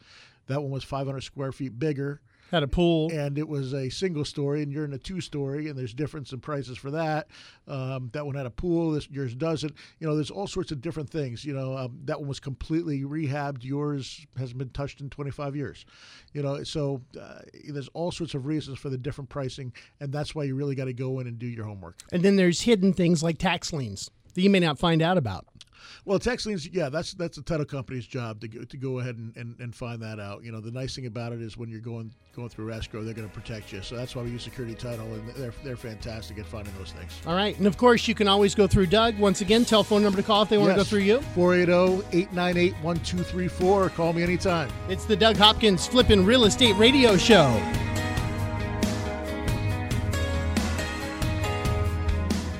[0.47, 3.11] that one was 500 square feet bigger Had a pool.
[3.11, 6.31] and it was a single story, and you're in a two story, and there's difference
[6.31, 7.27] in prices for that.
[7.67, 9.73] Um, that one had a pool, this yours doesn't.
[9.99, 11.45] You know, there's all sorts of different things.
[11.45, 13.63] You know, um, that one was completely rehabbed.
[13.63, 15.85] Yours hasn't been touched in 25 years.
[16.33, 20.33] You know, so uh, there's all sorts of reasons for the different pricing, and that's
[20.33, 21.99] why you really got to go in and do your homework.
[22.11, 25.45] And then there's hidden things like tax liens that you may not find out about.
[26.05, 29.17] Well, tax liens, yeah, that's that's the title company's job to go, to go ahead
[29.17, 30.43] and, and, and find that out.
[30.43, 33.13] You know, the nice thing about it is when you're going going through escrow, they're
[33.13, 33.81] going to protect you.
[33.81, 37.11] So that's why we use security title, and they're they're fantastic at finding those things.
[37.25, 37.57] All right.
[37.57, 39.17] And of course, you can always go through Doug.
[39.17, 41.19] Once again, telephone number to call if they want to go through you.
[41.35, 44.69] 480-898-1234 call me anytime.
[44.89, 47.61] It's the Doug Hopkins Flippin' Real Estate Radio Show.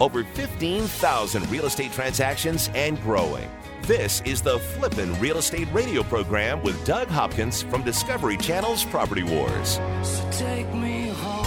[0.01, 3.49] Over 15,000 real estate transactions and growing.
[3.83, 9.23] This is the Flippin' Real Estate Radio program with Doug Hopkins from Discovery Channel's Property
[9.23, 9.79] Wars.
[10.03, 11.45] So take me home.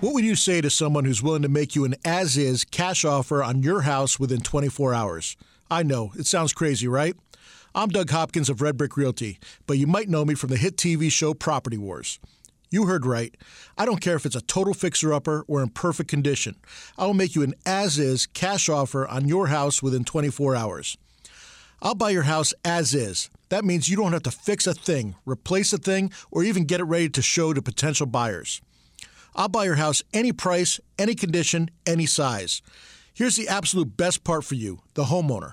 [0.00, 3.06] What would you say to someone who's willing to make you an as is cash
[3.06, 5.38] offer on your house within 24 hours?
[5.70, 7.16] I know, it sounds crazy, right?
[7.74, 10.76] I'm Doug Hopkins of Red Brick Realty, but you might know me from the hit
[10.76, 12.20] TV show Property Wars.
[12.70, 13.36] You heard right.
[13.78, 16.56] I don't care if it's a total fixer upper or in perfect condition.
[16.98, 20.96] I will make you an as is cash offer on your house within 24 hours.
[21.82, 23.28] I'll buy your house as is.
[23.50, 26.80] That means you don't have to fix a thing, replace a thing, or even get
[26.80, 28.60] it ready to show to potential buyers.
[29.36, 32.62] I'll buy your house any price, any condition, any size.
[33.12, 35.52] Here's the absolute best part for you, the homeowner.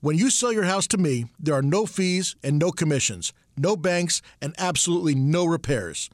[0.00, 3.76] When you sell your house to me, there are no fees and no commissions, no
[3.76, 6.10] banks, and absolutely no repairs.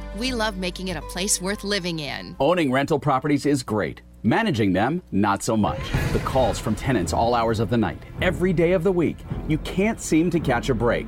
[0.17, 2.35] we love making it a place worth living in.
[2.39, 4.01] Owning rental properties is great.
[4.23, 5.79] Managing them, not so much.
[6.13, 9.17] The calls from tenants all hours of the night, every day of the week.
[9.47, 11.07] You can't seem to catch a break.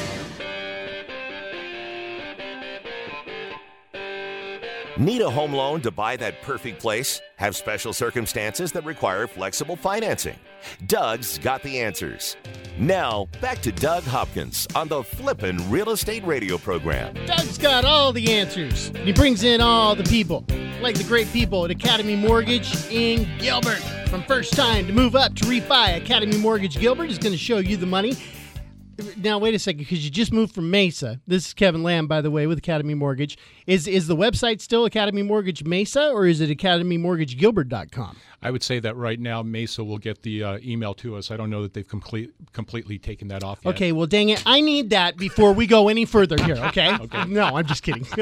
[4.97, 7.21] Need a home loan to buy that perfect place?
[7.37, 10.35] Have special circumstances that require flexible financing?
[10.85, 12.35] Doug's got the answers.
[12.77, 17.13] Now, back to Doug Hopkins on the Flippin' Real Estate Radio program.
[17.25, 18.91] Doug's got all the answers.
[19.03, 20.43] He brings in all the people,
[20.81, 23.79] like the great people at Academy Mortgage in Gilbert.
[24.09, 27.59] From first time to move up to refi, Academy Mortgage Gilbert is going to show
[27.59, 28.17] you the money.
[29.17, 31.19] Now wait a second, because you just moved from Mesa.
[31.27, 33.37] This is Kevin Lamb, by the way, with Academy Mortgage.
[33.67, 38.17] Is is the website still Academy Mortgage Mesa, or is it academymortgagegilbert.com?
[38.43, 41.29] I would say that right now Mesa will get the uh, email to us.
[41.29, 43.75] I don't know that they've complete, completely taken that off yet.
[43.75, 46.57] Okay, well, dang it, I need that before we go any further here.
[46.71, 46.93] Okay?
[46.93, 47.25] Okay.
[47.25, 48.05] No, I'm just kidding.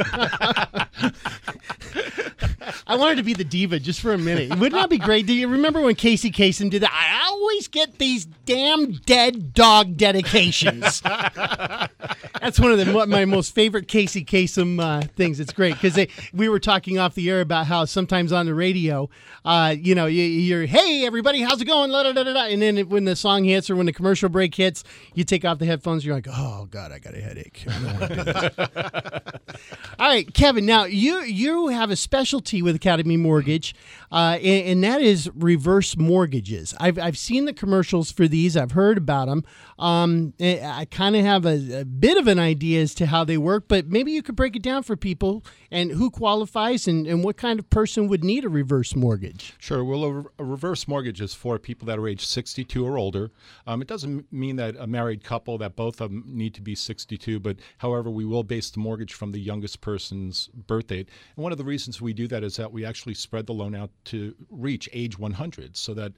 [2.88, 4.50] I wanted to be the diva just for a minute.
[4.50, 5.28] Wouldn't that be great?
[5.28, 6.92] Do you remember when Casey Kasem did that?
[6.92, 11.02] I always get these damn dead dog dedications.
[12.42, 15.40] That's one of the, my most favorite Casey Kasem uh, things.
[15.40, 16.00] It's great because
[16.34, 19.10] we were talking off the air about how sometimes on the radio,
[19.46, 21.92] uh, you know, you, you're, hey, everybody, how's it going?
[21.92, 22.46] Da, da, da.
[22.46, 25.60] And then when the song hits or when the commercial break hits, you take off
[25.60, 26.06] the headphones.
[26.06, 27.64] You're like, oh, God, I got a headache.
[27.68, 29.30] I don't wanna do this.
[30.00, 30.66] All right, Kevin.
[30.66, 33.76] Now you you have a specialty with Academy Mortgage,
[34.12, 36.74] uh, and, and that is reverse mortgages.
[36.80, 38.56] I've I've seen the commercials for these.
[38.56, 39.44] I've heard about them.
[39.78, 43.24] Um, I I kind of have a, a bit of an idea as to how
[43.24, 47.06] they work, but maybe you could break it down for people and who qualifies and,
[47.08, 49.54] and what kind of person would need a reverse mortgage.
[49.60, 49.84] Sure.
[49.84, 53.32] Well, a, a reverse mortgage is for people that are age 62 or older.
[53.68, 56.76] Um, it doesn't mean that a married couple that both of them need to be
[56.76, 61.10] 62, but however, we will base the mortgage from the youngest person's birth date.
[61.36, 63.76] And one of the reasons we do that is that we actually spread the loan
[63.76, 66.14] out to reach age 100, so that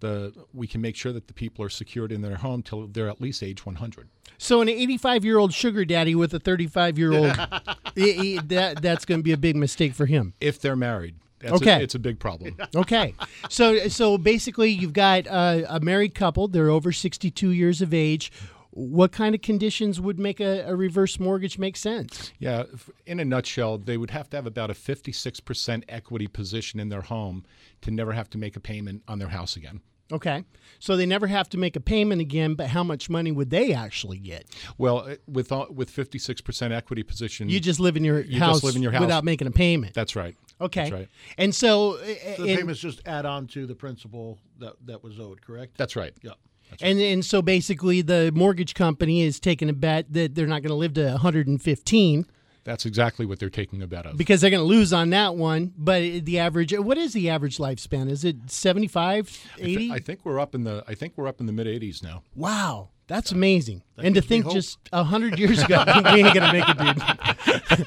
[0.00, 3.08] the we can make sure that the people are secured in their home till they're
[3.08, 4.08] at least age 100.
[4.38, 7.32] So an 85 year old sugar daddy with a 35 year old,
[7.94, 10.34] that that's going to be a big mistake for him.
[10.40, 11.72] If they're married, that's Okay.
[11.72, 12.56] a, it's a big problem.
[12.76, 13.14] Okay,
[13.48, 16.48] so so basically, you've got uh, a married couple.
[16.48, 18.30] They're over sixty-two years of age.
[18.78, 22.30] What kind of conditions would make a, a reverse mortgage make sense?
[22.38, 22.64] Yeah,
[23.06, 27.00] in a nutshell, they would have to have about a 56% equity position in their
[27.00, 27.46] home
[27.80, 29.80] to never have to make a payment on their house again.
[30.12, 30.44] Okay,
[30.78, 32.54] so they never have to make a payment again.
[32.54, 34.44] But how much money would they actually get?
[34.76, 38.64] Well, with all, with 56% equity position, You just live in your you house just
[38.64, 39.94] live in your house without making a payment.
[39.94, 40.36] That's right.
[40.60, 41.08] Okay, That's right.
[41.38, 45.18] and so, uh, The and- payments just add on to the principal that, that was
[45.18, 45.76] owed, correct?
[45.76, 46.12] That's right.
[46.22, 46.32] Yeah.
[46.80, 50.70] And and so basically, the mortgage company is taking a bet that they're not going
[50.70, 52.26] to live to 115
[52.64, 54.16] That's exactly what they're taking a bet of.
[54.16, 55.72] because they're going to lose on that one.
[55.78, 58.10] But the average, what is the average lifespan?
[58.10, 59.92] Is it 75, I, thi- 80?
[59.92, 62.22] I think we're up in the I think we're up in the mid 80s now.
[62.34, 62.88] wow.
[63.08, 63.84] That's amazing.
[63.94, 67.86] That and to think just a hundred years ago, we ain't gonna make it, dude.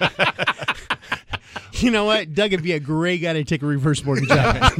[1.83, 2.33] you know what?
[2.33, 4.55] Doug would be a great guy to take a reverse mortgage out.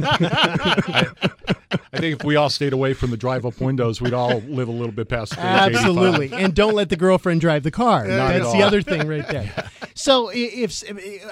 [1.92, 4.72] I think if we all stayed away from the drive-up windows, we'd all live a
[4.72, 5.74] little bit past the age of 85.
[5.74, 6.32] Absolutely.
[6.32, 8.06] and don't let the girlfriend drive the car.
[8.06, 9.52] Not at That's the other thing right there.
[9.92, 10.82] So, i- if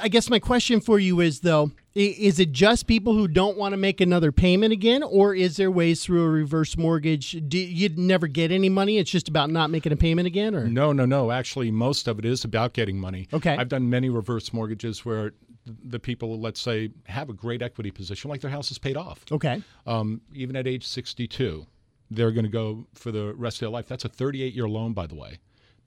[0.02, 3.56] I guess my question for you is though, i- is it just people who don't
[3.56, 7.36] want to make another payment again, or is there ways through a reverse mortgage?
[7.48, 8.98] Do you'd never get any money?
[8.98, 11.30] It's just about not making a payment again, or No, no, no.
[11.30, 13.28] Actually, most of it is about getting money.
[13.32, 13.56] Okay.
[13.56, 15.32] I've done many reverse mortgages where
[15.84, 19.24] the people, let's say, have a great equity position, like their house is paid off.
[19.30, 21.66] okay, Um, even at age 62,
[22.10, 23.86] they're going to go for the rest of their life.
[23.86, 25.38] That's a 38 year loan, by the way.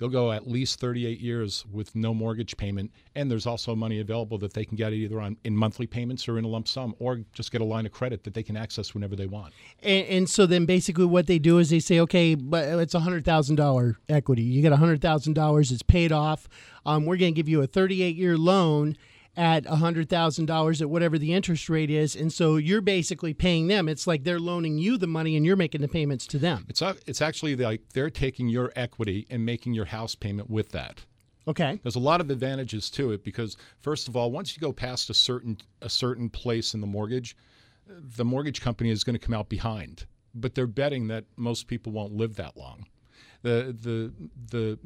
[0.01, 4.39] They'll go at least 38 years with no mortgage payment, and there's also money available
[4.39, 7.19] that they can get either on in monthly payments or in a lump sum, or
[7.33, 9.53] just get a line of credit that they can access whenever they want.
[9.83, 13.01] and, and so then basically what they do is they say, okay, but it's a
[13.01, 14.41] hundred thousand dollar equity.
[14.41, 15.71] You get a hundred thousand dollars.
[15.71, 16.49] It's paid off.
[16.83, 18.97] Um, we're going to give you a thirty eight year loan
[19.37, 23.33] at a hundred thousand dollars at whatever the interest rate is, and so you're basically
[23.33, 23.87] paying them.
[23.87, 26.65] It's like they're loaning you the money and you're making the payments to them.
[26.67, 30.69] It's a- it's actually like they're taking your equity and making your house payment with
[30.73, 31.05] that.
[31.47, 31.79] Okay.
[31.81, 35.09] There's a lot of advantages to it because first of all, once you go past
[35.09, 37.35] a certain a certain place in the mortgage,
[37.87, 40.05] the mortgage company is going to come out behind.
[40.35, 42.85] But they're betting that most people won't live that long.
[43.43, 44.11] The the
[44.51, 44.79] the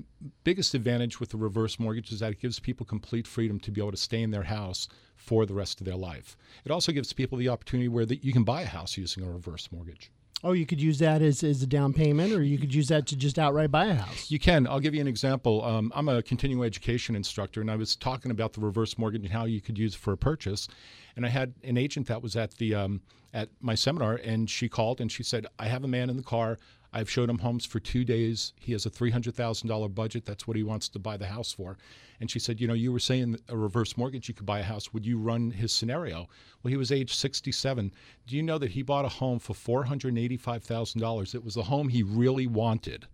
[0.43, 3.81] biggest advantage with the reverse mortgage is that it gives people complete freedom to be
[3.81, 6.37] able to stay in their house for the rest of their life.
[6.63, 9.29] It also gives people the opportunity where that you can buy a house using a
[9.29, 10.11] reverse mortgage.
[10.43, 13.07] Oh, you could use that as, as a down payment, or you could use that
[13.07, 14.29] to just outright buy a house.
[14.29, 14.67] You can.
[14.67, 15.63] I'll give you an example.
[15.63, 19.31] Um, I'm a continuing education instructor, and I was talking about the reverse mortgage and
[19.31, 20.67] how you could use it for a purchase.
[21.15, 23.01] And I had an agent that was at the um,
[23.33, 26.23] at my seminar, and she called and she said, "I have a man in the
[26.23, 26.59] car.
[26.95, 28.53] I've showed him homes for two days.
[28.57, 30.23] He has a three hundred thousand dollar budget.
[30.25, 31.77] That's what he wants to buy the house for."
[32.21, 34.63] And she said, "You know, you were saying a reverse mortgage, you could buy a
[34.63, 34.93] house.
[34.93, 36.29] Would you run his scenario?"
[36.63, 37.91] Well, he was age sixty-seven.
[38.25, 41.35] Do you know that he bought a home for four hundred eighty-five thousand dollars?
[41.35, 43.07] It was the home he really wanted.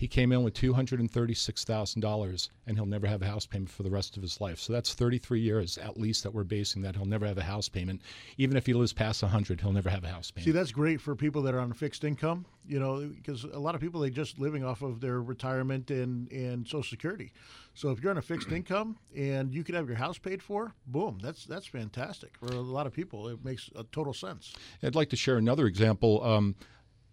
[0.00, 3.26] He came in with two hundred and thirty-six thousand dollars, and he'll never have a
[3.26, 4.58] house payment for the rest of his life.
[4.58, 7.68] So that's thirty-three years at least that we're basing that he'll never have a house
[7.68, 8.00] payment.
[8.38, 10.46] Even if he lives past hundred, he'll never have a house payment.
[10.46, 13.58] See, that's great for people that are on a fixed income, you know, because a
[13.58, 17.34] lot of people they just living off of their retirement and and Social Security.
[17.74, 20.72] So if you're on a fixed income and you can have your house paid for,
[20.86, 23.28] boom, that's that's fantastic for a lot of people.
[23.28, 24.54] It makes a total sense.
[24.82, 26.24] I'd like to share another example.
[26.24, 26.56] Um,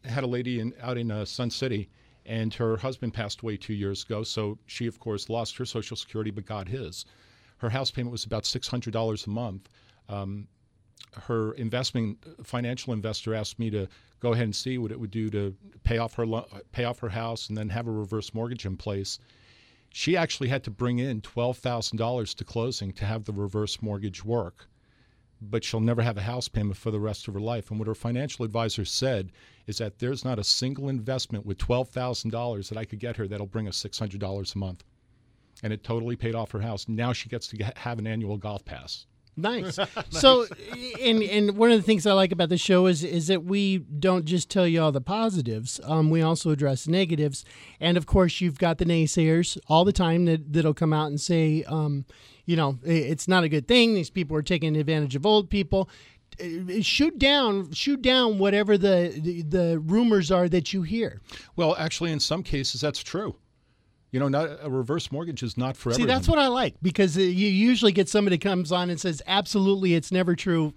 [0.06, 1.90] I had a lady in, out in uh, Sun City,
[2.28, 4.24] and her husband passed away two years ago.
[4.24, 7.06] So she, of course, lost her Social Security but got his.
[7.58, 9.70] Her house payment was about six hundred dollars a month.
[10.10, 10.48] Um,
[11.14, 13.88] her investment financial investor asked me to
[14.20, 16.26] go ahead and see what it would do to pay off her
[16.72, 19.20] pay off her house and then have a reverse mortgage in place.
[19.94, 23.82] She actually had to bring in twelve thousand dollars to closing to have the reverse
[23.82, 24.68] mortgage work
[25.42, 27.70] but she'll never have a house payment for the rest of her life.
[27.70, 29.32] And what her financial advisor said
[29.68, 33.46] is that there's not a single investment with $12,000 that I could get her that'll
[33.48, 34.84] bring us $600 a month.
[35.64, 36.88] And it totally paid off her house.
[36.88, 39.06] Now she gets to get, have an annual golf pass.
[39.38, 39.78] Nice.
[40.10, 40.48] So,
[41.00, 43.78] and and one of the things I like about the show is is that we
[43.78, 45.80] don't just tell you all the positives.
[45.84, 47.46] Um, we also address negatives,
[47.80, 51.22] and of course, you've got the naysayers all the time that that'll come out and
[51.22, 52.06] say, um,
[52.48, 53.94] you know, it's not a good thing.
[53.94, 55.90] These people are taking advantage of old people.
[56.42, 61.22] Uh, Shoot down, shoot down whatever the the, the rumors are that you hear.
[61.56, 63.36] Well, actually, in some cases, that's true.
[64.12, 66.08] You know, not, a reverse mortgage is not for See, everyone.
[66.08, 69.22] See, that's what I like because uh, you usually get somebody comes on and says,
[69.28, 70.74] "Absolutely, it's never true."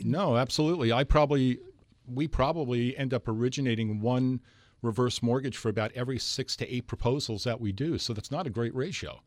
[0.00, 0.92] No, absolutely.
[0.92, 1.58] I probably,
[2.06, 4.40] we probably end up originating one
[4.82, 7.96] reverse mortgage for about every six to eight proposals that we do.
[7.96, 9.20] So that's not a great ratio,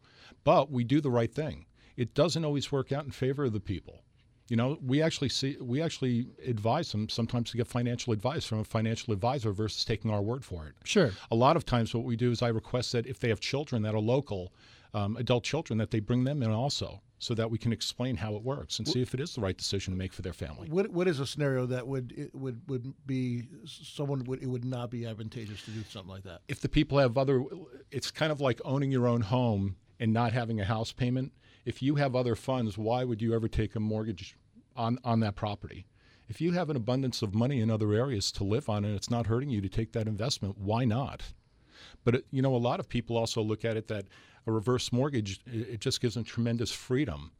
[0.43, 1.65] but we do the right thing.
[1.99, 4.03] It doesn't always work out in favor of the people.
[4.47, 8.59] You know, we actually see, we actually advise them sometimes to get financial advice from
[8.59, 10.75] a financial advisor versus taking our word for it.
[10.85, 11.11] Sure.
[11.29, 13.81] A lot of times, what we do is I request that if they have children
[13.81, 14.53] that are local,
[14.93, 18.33] um, adult children, that they bring them in also, so that we can explain how
[18.35, 20.69] it works and see if it is the right decision to make for their family.
[20.69, 24.63] What what is a scenario that would it would would be someone would it would
[24.63, 26.41] not be advantageous to do something like that?
[26.47, 27.43] if the people have other
[27.91, 31.33] it's kind of like owning your own home and not having a house payment
[31.65, 34.35] if you have other funds why would you ever take a mortgage
[34.75, 35.85] on on that property?
[36.27, 39.09] If you have an abundance of money in other areas to live on and it's
[39.09, 41.33] not hurting you to take that investment why not?
[42.03, 44.05] But it, you know a lot of people also look at it that
[44.45, 47.31] a reverse mortgage it just gives them tremendous freedom.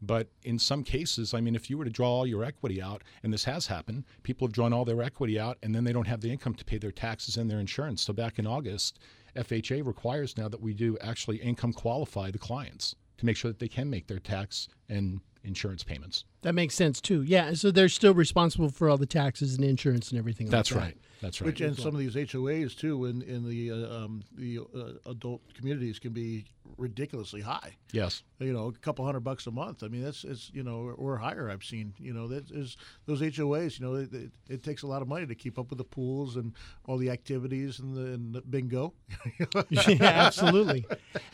[0.00, 3.02] But in some cases, I mean, if you were to draw all your equity out,
[3.24, 6.06] and this has happened, people have drawn all their equity out and then they don't
[6.06, 8.02] have the income to pay their taxes and their insurance.
[8.02, 9.00] So back in August,
[9.34, 13.58] FHA requires now that we do actually income qualify the clients to make sure that
[13.58, 16.24] they can make their tax and insurance payments.
[16.42, 17.22] That makes sense too.
[17.22, 20.48] Yeah, so they're still responsible for all the taxes and insurance and everything.
[20.48, 20.86] That's like that.
[20.86, 20.96] right.
[21.20, 21.46] That's right.
[21.46, 25.42] Which and some of these HOAs too in in the uh, um, the uh, adult
[25.54, 26.44] communities can be
[26.76, 27.76] ridiculously high.
[27.92, 28.22] Yes.
[28.38, 29.82] You know, a couple hundred bucks a month.
[29.82, 31.50] I mean, that's it's you know or higher.
[31.50, 31.94] I've seen.
[31.98, 33.78] You know, that is those HOAs.
[33.78, 35.84] You know, it, it, it, takes a lot of money to keep up with the
[35.84, 36.52] pools and
[36.86, 38.94] all the activities and the, and the bingo.
[39.70, 40.86] yeah, absolutely,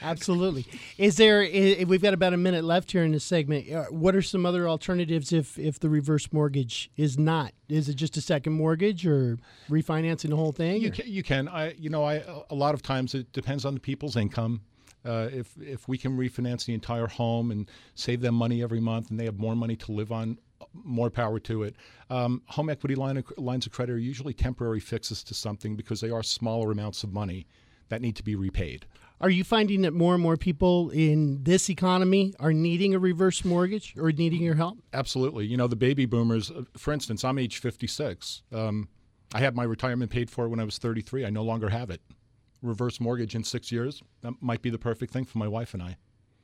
[0.03, 0.67] absolutely.
[0.97, 1.43] Is there?
[1.43, 3.71] Is, we've got about a minute left here in this segment.
[3.71, 7.53] Uh, what are some other alternatives if if the reverse mortgage is not?
[7.69, 10.81] Is it just a second mortgage or refinancing the whole thing?
[10.81, 11.49] You can, you can.
[11.49, 14.63] I you know I a lot of times it depends on the people's income.
[15.05, 19.11] Uh, if if we can refinance the entire home and save them money every month,
[19.11, 20.39] and they have more money to live on,
[20.73, 21.77] more power to it.
[22.11, 26.01] Um, home equity line of, lines of credit are usually temporary fixes to something because
[26.01, 27.47] they are smaller amounts of money
[27.89, 28.87] that need to be repaid.
[29.21, 33.45] Are you finding that more and more people in this economy are needing a reverse
[33.45, 34.79] mortgage or needing your help?
[34.93, 35.47] Absolutely.
[35.47, 38.43] You know, the baby boomers, uh, for instance, I'm age 56.
[38.53, 38.89] Um,
[39.33, 41.25] I had my retirement paid for when I was 33.
[41.25, 42.01] I no longer have it
[42.65, 45.83] reverse mortgage in six years, that might be the perfect thing for my wife and
[45.83, 45.97] I.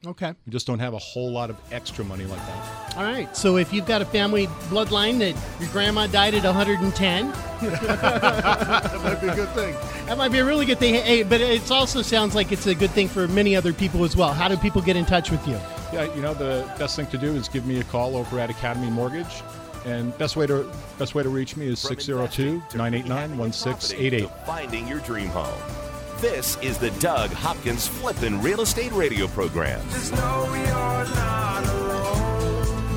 [0.06, 0.32] Okay.
[0.46, 2.96] We just don't have a whole lot of extra money like that.
[2.96, 3.36] All right.
[3.36, 9.20] So if you've got a family bloodline that your grandma died at 110, that might
[9.20, 9.74] be a good thing.
[10.06, 10.94] That might be a really good thing.
[10.94, 14.16] Hey, but it also sounds like it's a good thing for many other people as
[14.16, 14.32] well.
[14.32, 15.60] How do people get in touch with you?
[15.92, 18.48] Yeah, you know, the best thing to do is give me a call over at
[18.48, 19.42] Academy Mortgage.
[19.84, 24.46] And best way to best way to reach me is 602-989-1688.
[24.46, 25.89] Finding your dream home.
[26.20, 29.80] This is the Doug Hopkins Flippin' Real Estate Radio Program.
[29.88, 32.92] Just know you're not alone.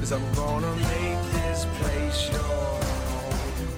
[0.00, 3.68] Cause I'm gonna make this place your home.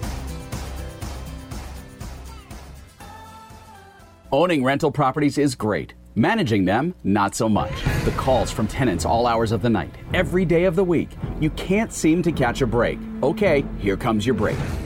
[4.30, 5.94] Owning rental properties is great.
[6.14, 7.72] Managing them, not so much.
[8.04, 11.10] The calls from tenants all hours of the night, every day of the week.
[11.40, 13.00] You can't seem to catch a break.
[13.24, 14.56] Okay, here comes your break.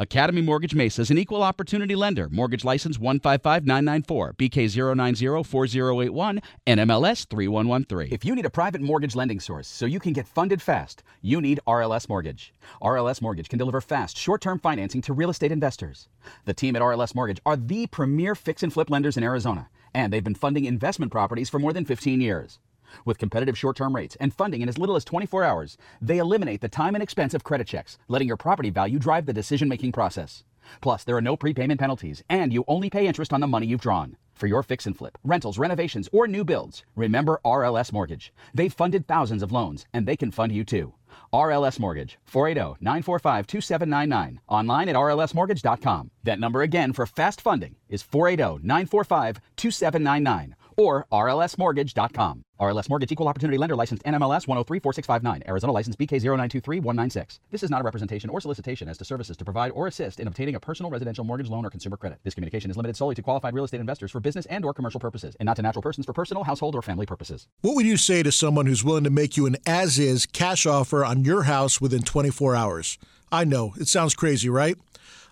[0.00, 2.30] Academy Mortgage Mesa is an equal opportunity lender.
[2.30, 8.08] Mortgage license 155994, BK 0904081, NMLS 3113.
[8.10, 11.42] If you need a private mortgage lending source so you can get funded fast, you
[11.42, 12.54] need RLS Mortgage.
[12.80, 16.08] RLS Mortgage can deliver fast, short term financing to real estate investors.
[16.46, 20.10] The team at RLS Mortgage are the premier fix and flip lenders in Arizona, and
[20.10, 22.58] they've been funding investment properties for more than 15 years.
[23.04, 26.60] With competitive short term rates and funding in as little as 24 hours, they eliminate
[26.60, 29.92] the time and expense of credit checks, letting your property value drive the decision making
[29.92, 30.44] process.
[30.80, 33.80] Plus, there are no prepayment penalties, and you only pay interest on the money you've
[33.80, 34.16] drawn.
[34.34, 38.32] For your fix and flip, rentals, renovations, or new builds, remember RLS Mortgage.
[38.54, 40.94] They've funded thousands of loans, and they can fund you too.
[41.32, 44.40] RLS Mortgage, 480 945 2799.
[44.48, 46.10] Online at rlsmortgage.com.
[46.24, 52.44] That number again for fast funding is 480 945 2799 or rlsmortgage.com.
[52.60, 57.38] RLS Mortgage Equal Opportunity Lender licensed NMLS 1034659, Arizona license BK0923196.
[57.50, 60.28] This is not a representation or solicitation as to services to provide or assist in
[60.28, 62.18] obtaining a personal residential mortgage loan or consumer credit.
[62.22, 65.00] This communication is limited solely to qualified real estate investors for business and or commercial
[65.00, 67.48] purposes and not to natural persons for personal, household, or family purposes.
[67.62, 70.66] What would you say to someone who's willing to make you an as is cash
[70.66, 72.98] offer on your house within 24 hours?
[73.32, 74.76] I know, it sounds crazy, right?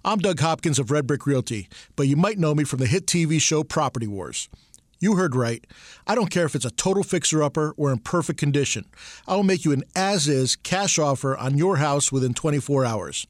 [0.02, 3.06] I'm Doug Hopkins of Red Brick Realty, but you might know me from the hit
[3.06, 4.48] TV show Property Wars.
[5.00, 5.64] You heard right.
[6.06, 8.84] I don't care if it's a total fixer upper or in perfect condition.
[9.28, 13.26] I will make you an as is cash offer on your house within 24 hours.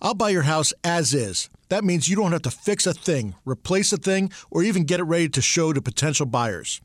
[0.00, 1.50] I'll buy your house as is.
[1.68, 5.00] That means you don't have to fix a thing, replace a thing, or even get
[5.00, 6.80] it ready to show to potential buyers.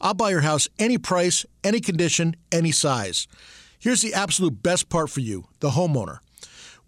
[0.00, 3.26] I'll buy your house any price, any condition, any size.
[3.78, 6.18] Here's the absolute best part for you the homeowner.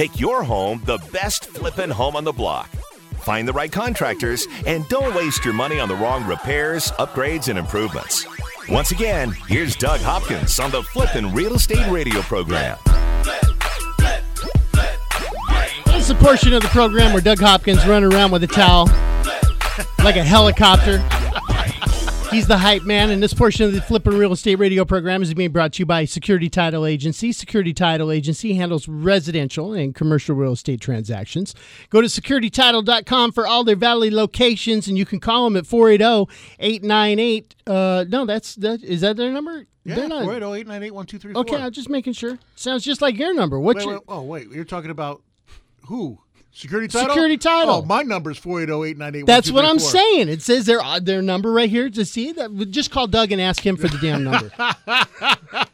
[0.00, 2.70] Make your home the best flippin' home on the block.
[3.20, 7.58] Find the right contractors and don't waste your money on the wrong repairs, upgrades, and
[7.58, 8.24] improvements.
[8.70, 12.78] Once again, here's Doug Hopkins on the Flippin' Real Estate Radio program.
[15.84, 18.86] This is a portion of the program where Doug Hopkins running around with a towel
[20.02, 21.06] like a helicopter.
[22.30, 25.34] He's the hype man, and this portion of the Flippin' Real Estate Radio program is
[25.34, 27.32] being brought to you by Security Title Agency.
[27.32, 31.56] Security Title Agency handles residential and commercial real estate transactions.
[31.88, 36.32] Go to securitytitle.com for all their valley locations, and you can call them at 480
[36.60, 37.56] 898.
[37.66, 38.84] Uh, no, that's that.
[38.84, 39.66] Is that their number?
[39.82, 41.40] Yeah, They're not- 480 898 1234.
[41.40, 42.38] Okay, I'm just making sure.
[42.54, 43.58] Sounds just like your number.
[43.58, 44.50] What's Wait, your wait, oh, wait.
[44.52, 45.22] You're talking about
[45.86, 46.20] who?
[46.52, 47.10] Security title?
[47.10, 47.74] Security Title.
[47.76, 50.28] Oh, my number is 480 898 That's what I'm saying.
[50.28, 51.88] It says their uh, their number right here.
[51.88, 54.50] To see that, just call Doug and ask him for the damn number.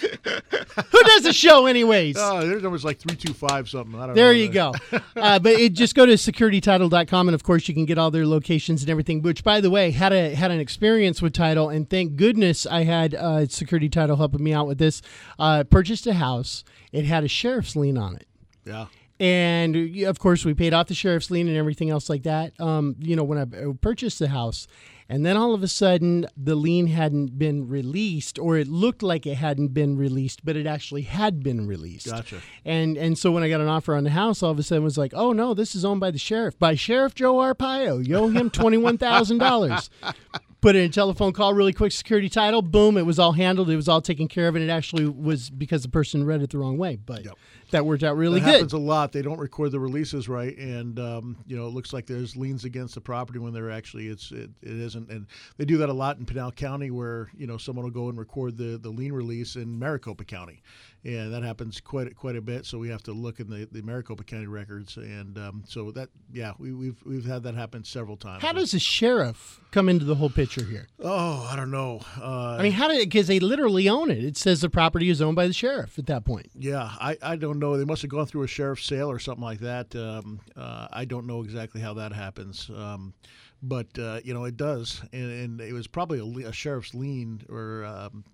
[0.00, 2.16] Who does the show, anyways?
[2.18, 4.00] Oh, their number's like 325 something.
[4.00, 4.72] I don't There you go.
[5.16, 8.26] Uh, but it, just go to securitytitle.com, and of course, you can get all their
[8.26, 9.22] locations and everything.
[9.22, 12.82] Which, by the way, had a had an experience with title, and thank goodness I
[12.82, 15.00] had uh, Security Title helping me out with this.
[15.38, 16.64] Uh, purchased a house.
[16.92, 18.26] It had a sheriff's lien on it.
[18.64, 18.86] Yeah.
[19.24, 22.52] And of course, we paid off the sheriff's lien and everything else like that.
[22.60, 23.46] Um, you know, when I
[23.80, 24.66] purchased the house,
[25.08, 29.24] and then all of a sudden the lien hadn't been released, or it looked like
[29.24, 32.04] it hadn't been released, but it actually had been released.
[32.04, 32.42] Gotcha.
[32.66, 34.82] And and so when I got an offer on the house, all of a sudden
[34.82, 38.06] it was like, oh no, this is owned by the sheriff, by Sheriff Joe Arpaio.
[38.06, 39.88] You owe him twenty one thousand dollars.
[40.60, 43.76] Put in a telephone call, really quick, security title, boom, it was all handled, it
[43.76, 46.58] was all taken care of, and it actually was because the person read it the
[46.58, 46.96] wrong way.
[46.96, 47.26] But
[47.74, 48.52] that worked out really that good.
[48.52, 49.10] happens a lot.
[49.10, 52.64] They don't record the releases right, and um, you know it looks like there's liens
[52.64, 55.10] against the property when there actually it's it, it isn't.
[55.10, 58.08] And they do that a lot in Pinal County, where you know someone will go
[58.08, 60.62] and record the, the lien release in Maricopa County,
[61.04, 62.66] and that happens quite quite a bit.
[62.66, 66.08] So we have to look in the, the Maricopa County records, and um, so that
[66.32, 68.42] yeah we, we've we've had that happen several times.
[68.42, 70.88] How does the sheriff come into the whole picture here?
[71.00, 72.00] Oh, I don't know.
[72.20, 74.24] Uh, I mean, how did because they literally own it?
[74.24, 76.50] It says the property is owned by the sheriff at that point.
[76.54, 77.76] Yeah, I, I don't know.
[77.76, 79.94] They must have gone through a sheriff's sale or something like that.
[79.94, 82.70] Um, uh, I don't know exactly how that happens.
[82.74, 83.14] Um,
[83.62, 85.00] but, uh, you know, it does.
[85.12, 87.84] And, and it was probably a, a sheriff's lien or.
[87.84, 88.24] Um,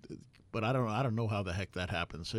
[0.51, 0.91] but I don't know.
[0.91, 2.33] I don't know how the heck that happens.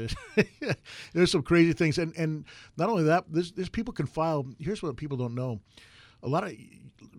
[1.13, 2.45] There's some crazy things, and and
[2.77, 4.47] not only that, there's, there's people can file.
[4.59, 5.61] Here's what people don't know:
[6.23, 6.53] a lot of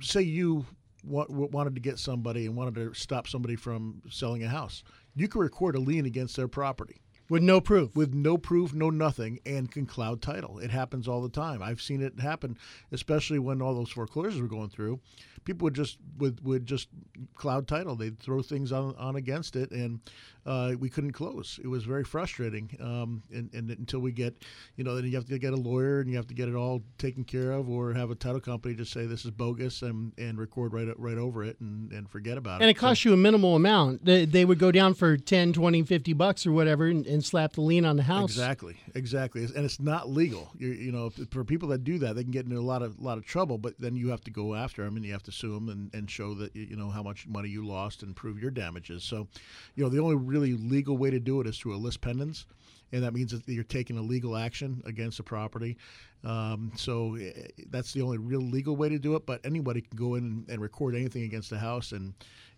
[0.02, 0.66] say you
[1.04, 4.84] wa- wanted to get somebody and wanted to stop somebody from selling a house,
[5.16, 8.90] you can record a lien against their property with no proof, with no proof, no
[8.90, 10.60] nothing, and can cloud title.
[10.60, 11.62] It happens all the time.
[11.62, 12.58] I've seen it happen,
[12.92, 15.00] especially when all those foreclosures were going through.
[15.46, 16.88] People would just would, would just
[17.36, 17.96] cloud title.
[17.96, 20.00] They'd throw things on, on against it, and
[20.46, 21.60] uh, we couldn't close.
[21.64, 22.70] It was very frustrating.
[22.80, 24.36] Um, and, and until we get,
[24.76, 26.56] you know, then you have to get a lawyer and you have to get it
[26.56, 30.14] all taken care of, or have a title company just say this is bogus and,
[30.18, 32.64] and record right right over it and, and forget about it.
[32.64, 32.76] And it.
[32.76, 34.06] costs you a minimal amount.
[34.06, 37.54] They, they would go down for 10, 20, 50 bucks or whatever and, and slap
[37.54, 38.32] the lien on the house.
[38.32, 40.52] Exactly, exactly, and it's not legal.
[40.58, 43.00] you you know, for people that do that, they can get into a lot of
[43.00, 43.58] lot of trouble.
[43.58, 45.94] But then you have to go after them, and you have to sue them and,
[45.94, 49.04] and show that you know how much money you lost and prove your damages.
[49.04, 49.28] So,
[49.76, 52.46] you know, the only really legal way to do it is through a lis pendens,
[52.92, 55.78] and that means that you're taking a legal action against the property.
[56.24, 57.32] Um, so eh,
[57.70, 59.26] that's the only real legal way to do it.
[59.26, 62.14] But anybody can go in and, and record anything against the house and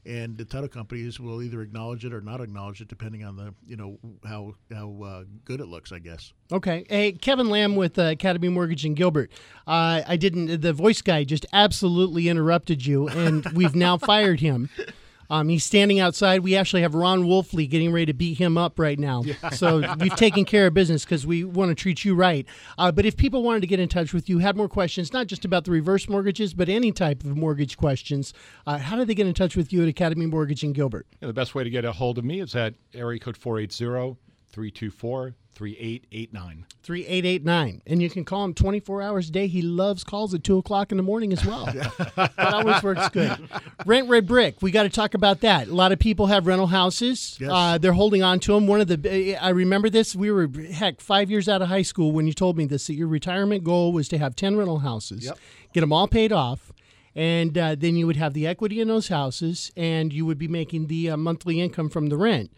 [0.06, 3.54] and the title companies will either acknowledge it or not acknowledge it, depending on the
[3.66, 6.34] you know how how uh, good it looks, I guess.
[6.52, 6.86] Okay.
[6.90, 9.32] Hey, Kevin Lamb with uh, Academy Mortgage in Gilbert.
[9.68, 10.62] Uh, I didn't.
[10.62, 14.70] The voice guy just absolutely interrupted you, and we've now fired him.
[15.30, 16.42] Um, he's standing outside.
[16.42, 19.24] We actually have Ron Wolfley getting ready to beat him up right now.
[19.56, 22.46] So we've taken care of business because we want to treat you right.
[22.78, 25.28] Uh, but if people wanted to get in touch with you, had more questions, not
[25.28, 28.34] just about the reverse mortgages, but any type of mortgage questions,
[28.68, 31.08] uh, how do they get in touch with you at Academy Mortgage in Gilbert?
[31.22, 34.18] Yeah, the best way to get a hold of me is at area code 480
[34.52, 36.66] 324 3889.
[36.84, 37.82] 3889.
[37.88, 39.48] And you can call him 24 hours a day.
[39.48, 41.66] He loves calls at 2 o'clock in the morning as well.
[42.16, 43.38] that always works good.
[43.86, 45.68] Rent Red Brick, we got to talk about that.
[45.68, 47.38] A lot of people have rental houses.
[47.40, 47.50] Yes.
[47.52, 48.68] Uh, they're holding on to them.
[48.68, 52.12] One of the, I remember this, we were, heck, five years out of high school
[52.12, 55.26] when you told me this, that your retirement goal was to have 10 rental houses,
[55.26, 55.38] Yep.
[55.74, 56.72] get them all paid off.
[57.18, 60.50] And uh, then you would have the equity in those houses, and you would be
[60.50, 62.52] making the uh, monthly income from the rent.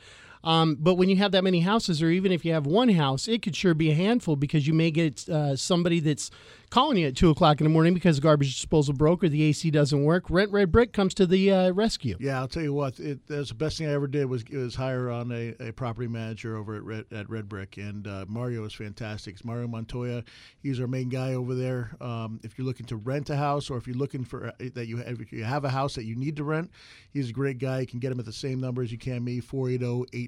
[0.43, 3.27] Um, but when you have that many houses, or even if you have one house,
[3.27, 6.29] it could sure be a handful because you may get uh, somebody that's
[6.69, 9.43] calling you at two o'clock in the morning because the garbage disposal broke or the
[9.43, 10.29] AC doesn't work.
[10.29, 12.17] Rent Red Brick comes to the uh, rescue.
[12.19, 12.99] Yeah, I'll tell you what.
[12.99, 16.07] It, that's the best thing I ever did was was hire on a, a property
[16.07, 19.35] manager over at Red, at Red Brick, and uh, Mario is fantastic.
[19.35, 20.23] It's Mario Montoya.
[20.61, 21.91] He's our main guy over there.
[22.01, 24.87] Um, if you're looking to rent a house, or if you're looking for uh, that
[24.87, 26.71] you have, if you have a house that you need to rent,
[27.11, 27.81] he's a great guy.
[27.81, 29.39] You can get him at the same number as you can me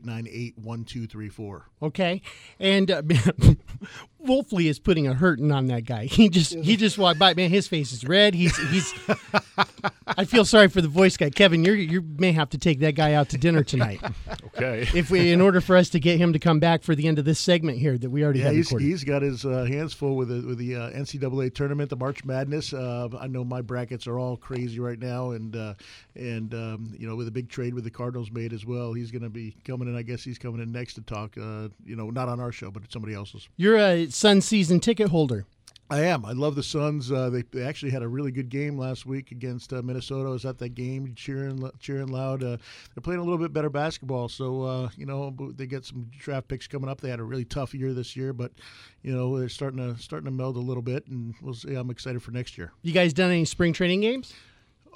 [0.08, 1.62] oh, 480-898-1234.
[1.82, 2.22] Okay,
[2.60, 3.02] and uh,
[4.26, 6.06] Wolfley is putting a hurting on that guy.
[6.06, 7.34] He just he just walked by.
[7.34, 8.34] Man, his face is red.
[8.36, 8.93] He's he's.
[10.08, 11.64] I feel sorry for the voice guy, Kevin.
[11.64, 14.02] You you may have to take that guy out to dinner tonight.
[14.60, 14.82] Okay.
[14.93, 17.18] if we, in order for us to get him to come back for the end
[17.18, 18.86] of this segment here that we already Yeah, have he's, recorded.
[18.88, 22.26] he's got his uh, hands full with the with the uh, NCAA tournament, the March
[22.26, 22.74] Madness.
[22.74, 25.76] Uh, I know my brackets are all crazy right now, and uh,
[26.16, 29.12] and um, you know with a big trade with the Cardinals made as well, he's
[29.12, 29.96] going to be coming in.
[29.98, 31.38] I guess he's coming in next to talk.
[31.38, 33.50] Uh, you know, not on our show, but somebody else's.
[33.58, 35.46] You're a Sun season ticket holder.
[35.92, 36.24] I am.
[36.24, 37.12] I love the Suns.
[37.12, 40.30] Uh, they, they actually had a really good game last week against uh, Minnesota.
[40.30, 42.44] I was at that game, cheering, cheering loud.
[42.44, 42.58] Uh,
[42.94, 46.48] they're playing a little bit better basketball, so uh, you know they get some draft
[46.48, 47.02] picks coming up.
[47.02, 48.52] They had a really tough year this year, but
[49.02, 51.74] you know they're starting to starting to meld a little bit, and we'll see.
[51.74, 52.72] I'm excited for next year.
[52.84, 54.32] You guys done any spring training games?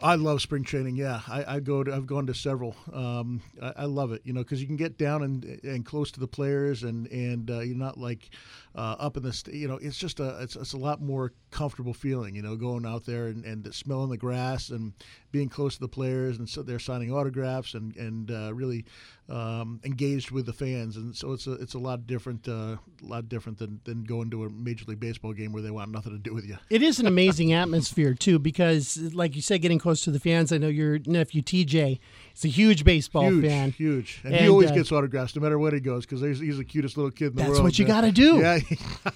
[0.01, 0.95] I love spring training.
[0.95, 1.93] Yeah, I, I go to.
[1.93, 2.75] I've gone to several.
[2.91, 4.21] Um, I, I love it.
[4.25, 7.49] You know, because you can get down and and close to the players, and and
[7.49, 8.29] uh, you're not like
[8.75, 9.31] uh, up in the.
[9.31, 12.35] St- you know, it's just a it's, it's a lot more comfortable feeling.
[12.35, 14.93] You know, going out there and, and smelling the grass and
[15.31, 18.85] being close to the players, and so they're signing autographs and and uh, really
[19.29, 22.79] um, engaged with the fans, and so it's a it's a lot different, uh, a
[23.01, 26.11] lot different than than going to a major league baseball game where they want nothing
[26.11, 26.57] to do with you.
[26.69, 30.51] It is an amazing atmosphere too, because like you said, getting close to the fans.
[30.51, 31.99] I know your nephew TJ
[32.35, 33.71] is a huge baseball huge, fan.
[33.71, 36.57] huge, and, he always uh, gets autographs no matter where he goes because he's, he's
[36.57, 37.63] the cutest little kid in the That's world.
[37.63, 38.39] what you got to do.
[38.39, 38.59] Yeah,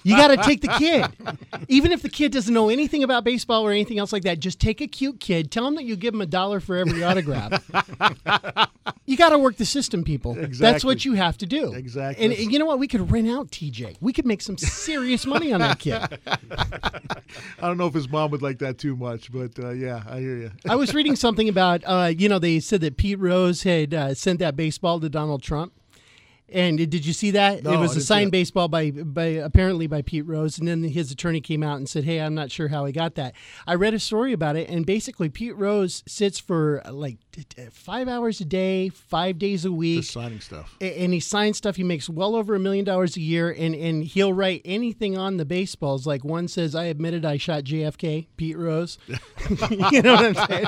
[0.02, 1.06] you got to take the kid,
[1.68, 4.38] even if the kid doesn't know anything about baseball or anything else like that.
[4.40, 5.50] Just take a cute kid.
[5.50, 7.62] Tell him that you give him a dollar for every autograph.
[9.06, 10.32] you got to work the system, people.
[10.32, 10.58] Exactly.
[10.58, 11.72] That's what you have to do.
[11.74, 12.24] Exactly.
[12.24, 12.78] And, and you know what?
[12.78, 13.96] We could rent out TJ.
[14.00, 16.18] We could make some serious money on that kid.
[16.26, 20.20] I don't know if his mom would like that too much, but uh, yeah, I
[20.20, 20.50] hear you.
[20.68, 24.12] I was reading something about, uh, you know, they said that Pete Rose had uh,
[24.12, 25.72] sent that baseball to Donald Trump.
[26.50, 27.62] And did you see that?
[27.62, 31.10] No, it was a signed baseball by, by apparently by Pete Rose, and then his
[31.10, 33.34] attorney came out and said, "Hey, I'm not sure how he got that."
[33.66, 37.18] I read a story about it, and basically Pete Rose sits for like
[37.70, 40.74] five hours a day, five days a week, Just signing stuff.
[40.80, 41.76] and he signs stuff.
[41.76, 45.36] He makes well over a million dollars a year, and, and he'll write anything on
[45.36, 46.06] the baseballs.
[46.06, 50.66] Like one says, "I admitted I shot JFK." Pete Rose, you know what I'm saying?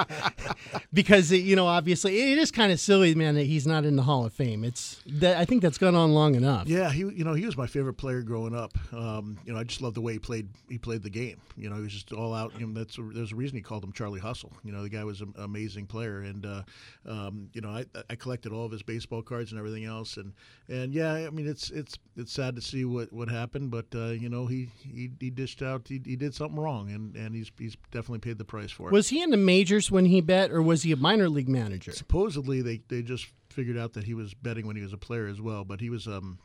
[0.93, 4.03] because you know, obviously, it is kind of silly, man, that he's not in the
[4.03, 4.63] Hall of Fame.
[4.65, 6.67] It's that I think that's gone on long enough.
[6.67, 8.77] Yeah, he you know he was my favorite player growing up.
[8.93, 10.49] Um, you know, I just loved the way he played.
[10.69, 11.41] He played the game.
[11.57, 12.53] You know, he was just all out.
[12.59, 14.53] You know, that's a, there's a reason he called him Charlie Hustle.
[14.65, 16.63] You know, the guy was an amazing player, and uh,
[17.07, 20.17] um, you know, I, I collected all of his baseball cards and everything else.
[20.17, 20.33] And
[20.69, 24.09] and yeah, I mean, it's it's it's sad to see what, what happened, but uh,
[24.09, 25.87] you know, he, he he dished out.
[25.89, 28.93] He, he did something wrong, and, and he's he's definitely paid the price for it.
[28.93, 31.93] Was he in the majors when he bet, or was he a minor league manager?
[31.93, 35.27] supposedly they, they just figured out that he was betting when he was a player
[35.27, 36.39] as well, but he was um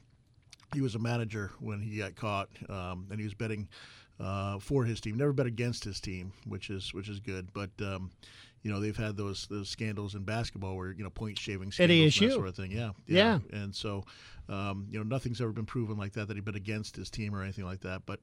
[0.74, 3.68] he was a manager when he got caught, um, and he was betting
[4.20, 5.16] uh, for his team.
[5.18, 7.54] Never bet against his team, which is which is good.
[7.54, 8.12] But um,
[8.66, 11.98] you know they've had those those scandals in basketball where you know point shaving scandals
[12.06, 12.72] and that sort of thing.
[12.72, 12.94] Yeah,
[13.52, 13.62] Yeah.
[13.62, 14.06] And so
[14.50, 17.36] um, you know nothing's ever been proven like that that he'd been against his team
[17.36, 18.02] or anything like that.
[18.08, 18.22] But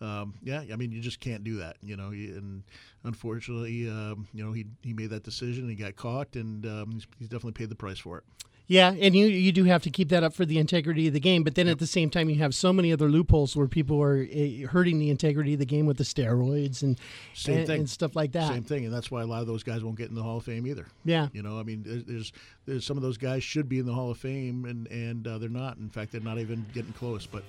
[0.00, 1.76] um, yeah, I mean you just can't do that.
[1.82, 2.62] You know, and
[3.04, 5.68] unfortunately, um, you know he he made that decision.
[5.68, 8.24] He got caught, and um, he's, he's definitely paid the price for it.
[8.68, 11.20] Yeah, and you you do have to keep that up for the integrity of the
[11.20, 14.00] game, but then at the same time you have so many other loopholes where people
[14.02, 16.98] are uh, hurting the integrity of the game with the steroids and
[17.34, 17.80] Same and, thing.
[17.80, 18.48] and stuff like that.
[18.48, 20.38] Same thing, and that's why a lot of those guys won't get in the Hall
[20.38, 20.86] of Fame either.
[21.04, 21.28] Yeah.
[21.32, 22.32] you know, I mean, there's there's,
[22.64, 25.38] there's some of those guys should be in the Hall of Fame, and and uh,
[25.38, 25.76] they're not.
[25.78, 27.26] In fact, they're not even getting close.
[27.26, 27.42] But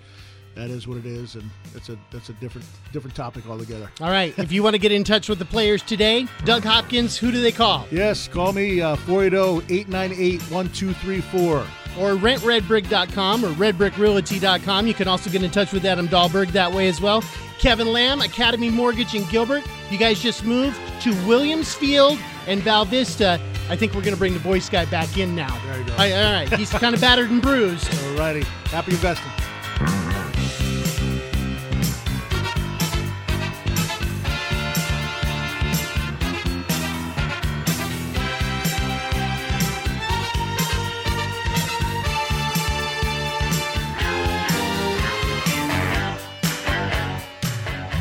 [0.55, 3.89] that is what it is, and that's a that's a different different topic altogether.
[4.01, 7.17] All right, if you want to get in touch with the players today, Doug Hopkins,
[7.17, 7.87] who do they call?
[7.91, 11.67] Yes, call me uh, 480-898-1234.
[11.99, 14.87] Or rentredbrick.com or redbrickrealty.com.
[14.87, 17.23] You can also get in touch with Adam Dahlberg that way as well.
[17.59, 19.61] Kevin Lamb, Academy Mortgage in Gilbert.
[19.91, 23.39] You guys just moved to Williamsfield and Val Vista.
[23.69, 25.57] I think we're going to bring the Boy Scout back in now.
[25.65, 25.93] There you go.
[25.93, 26.51] All right, all right.
[26.59, 27.87] he's kind of battered and bruised.
[28.05, 29.31] All righty, happy investing.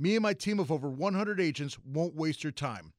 [0.00, 2.92] Me and my team of over 100 agents won't waste your time.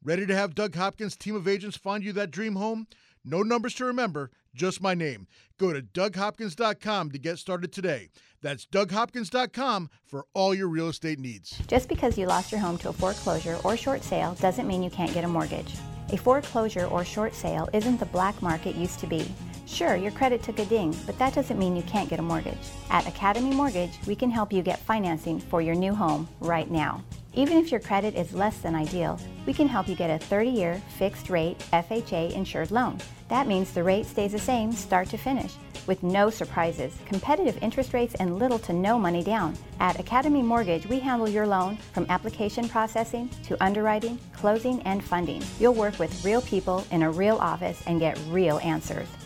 [0.00, 2.86] Ready to have Doug Hopkins' team of agents find you that dream home?
[3.24, 5.26] No numbers to remember, just my name.
[5.58, 8.10] Go to DougHopkins.com to get started today.
[8.42, 11.60] That's DougHopkins.com for all your real estate needs.
[11.66, 14.90] Just because you lost your home to a foreclosure or short sale doesn't mean you
[14.90, 15.74] can't get a mortgage.
[16.12, 19.26] A foreclosure or short sale isn't the black market used to be.
[19.66, 22.56] Sure, your credit took a ding, but that doesn't mean you can't get a mortgage.
[22.88, 27.02] At Academy Mortgage, we can help you get financing for your new home right now.
[27.34, 30.50] Even if your credit is less than ideal, we can help you get a 30
[30.50, 32.98] year fixed rate FHA insured loan.
[33.28, 35.52] That means the rate stays the same start to finish
[35.86, 39.56] with no surprises, competitive interest rates, and little to no money down.
[39.80, 45.42] At Academy Mortgage, we handle your loan from application processing to underwriting, closing, and funding.
[45.58, 49.08] You'll work with real people in a real office and get real answers.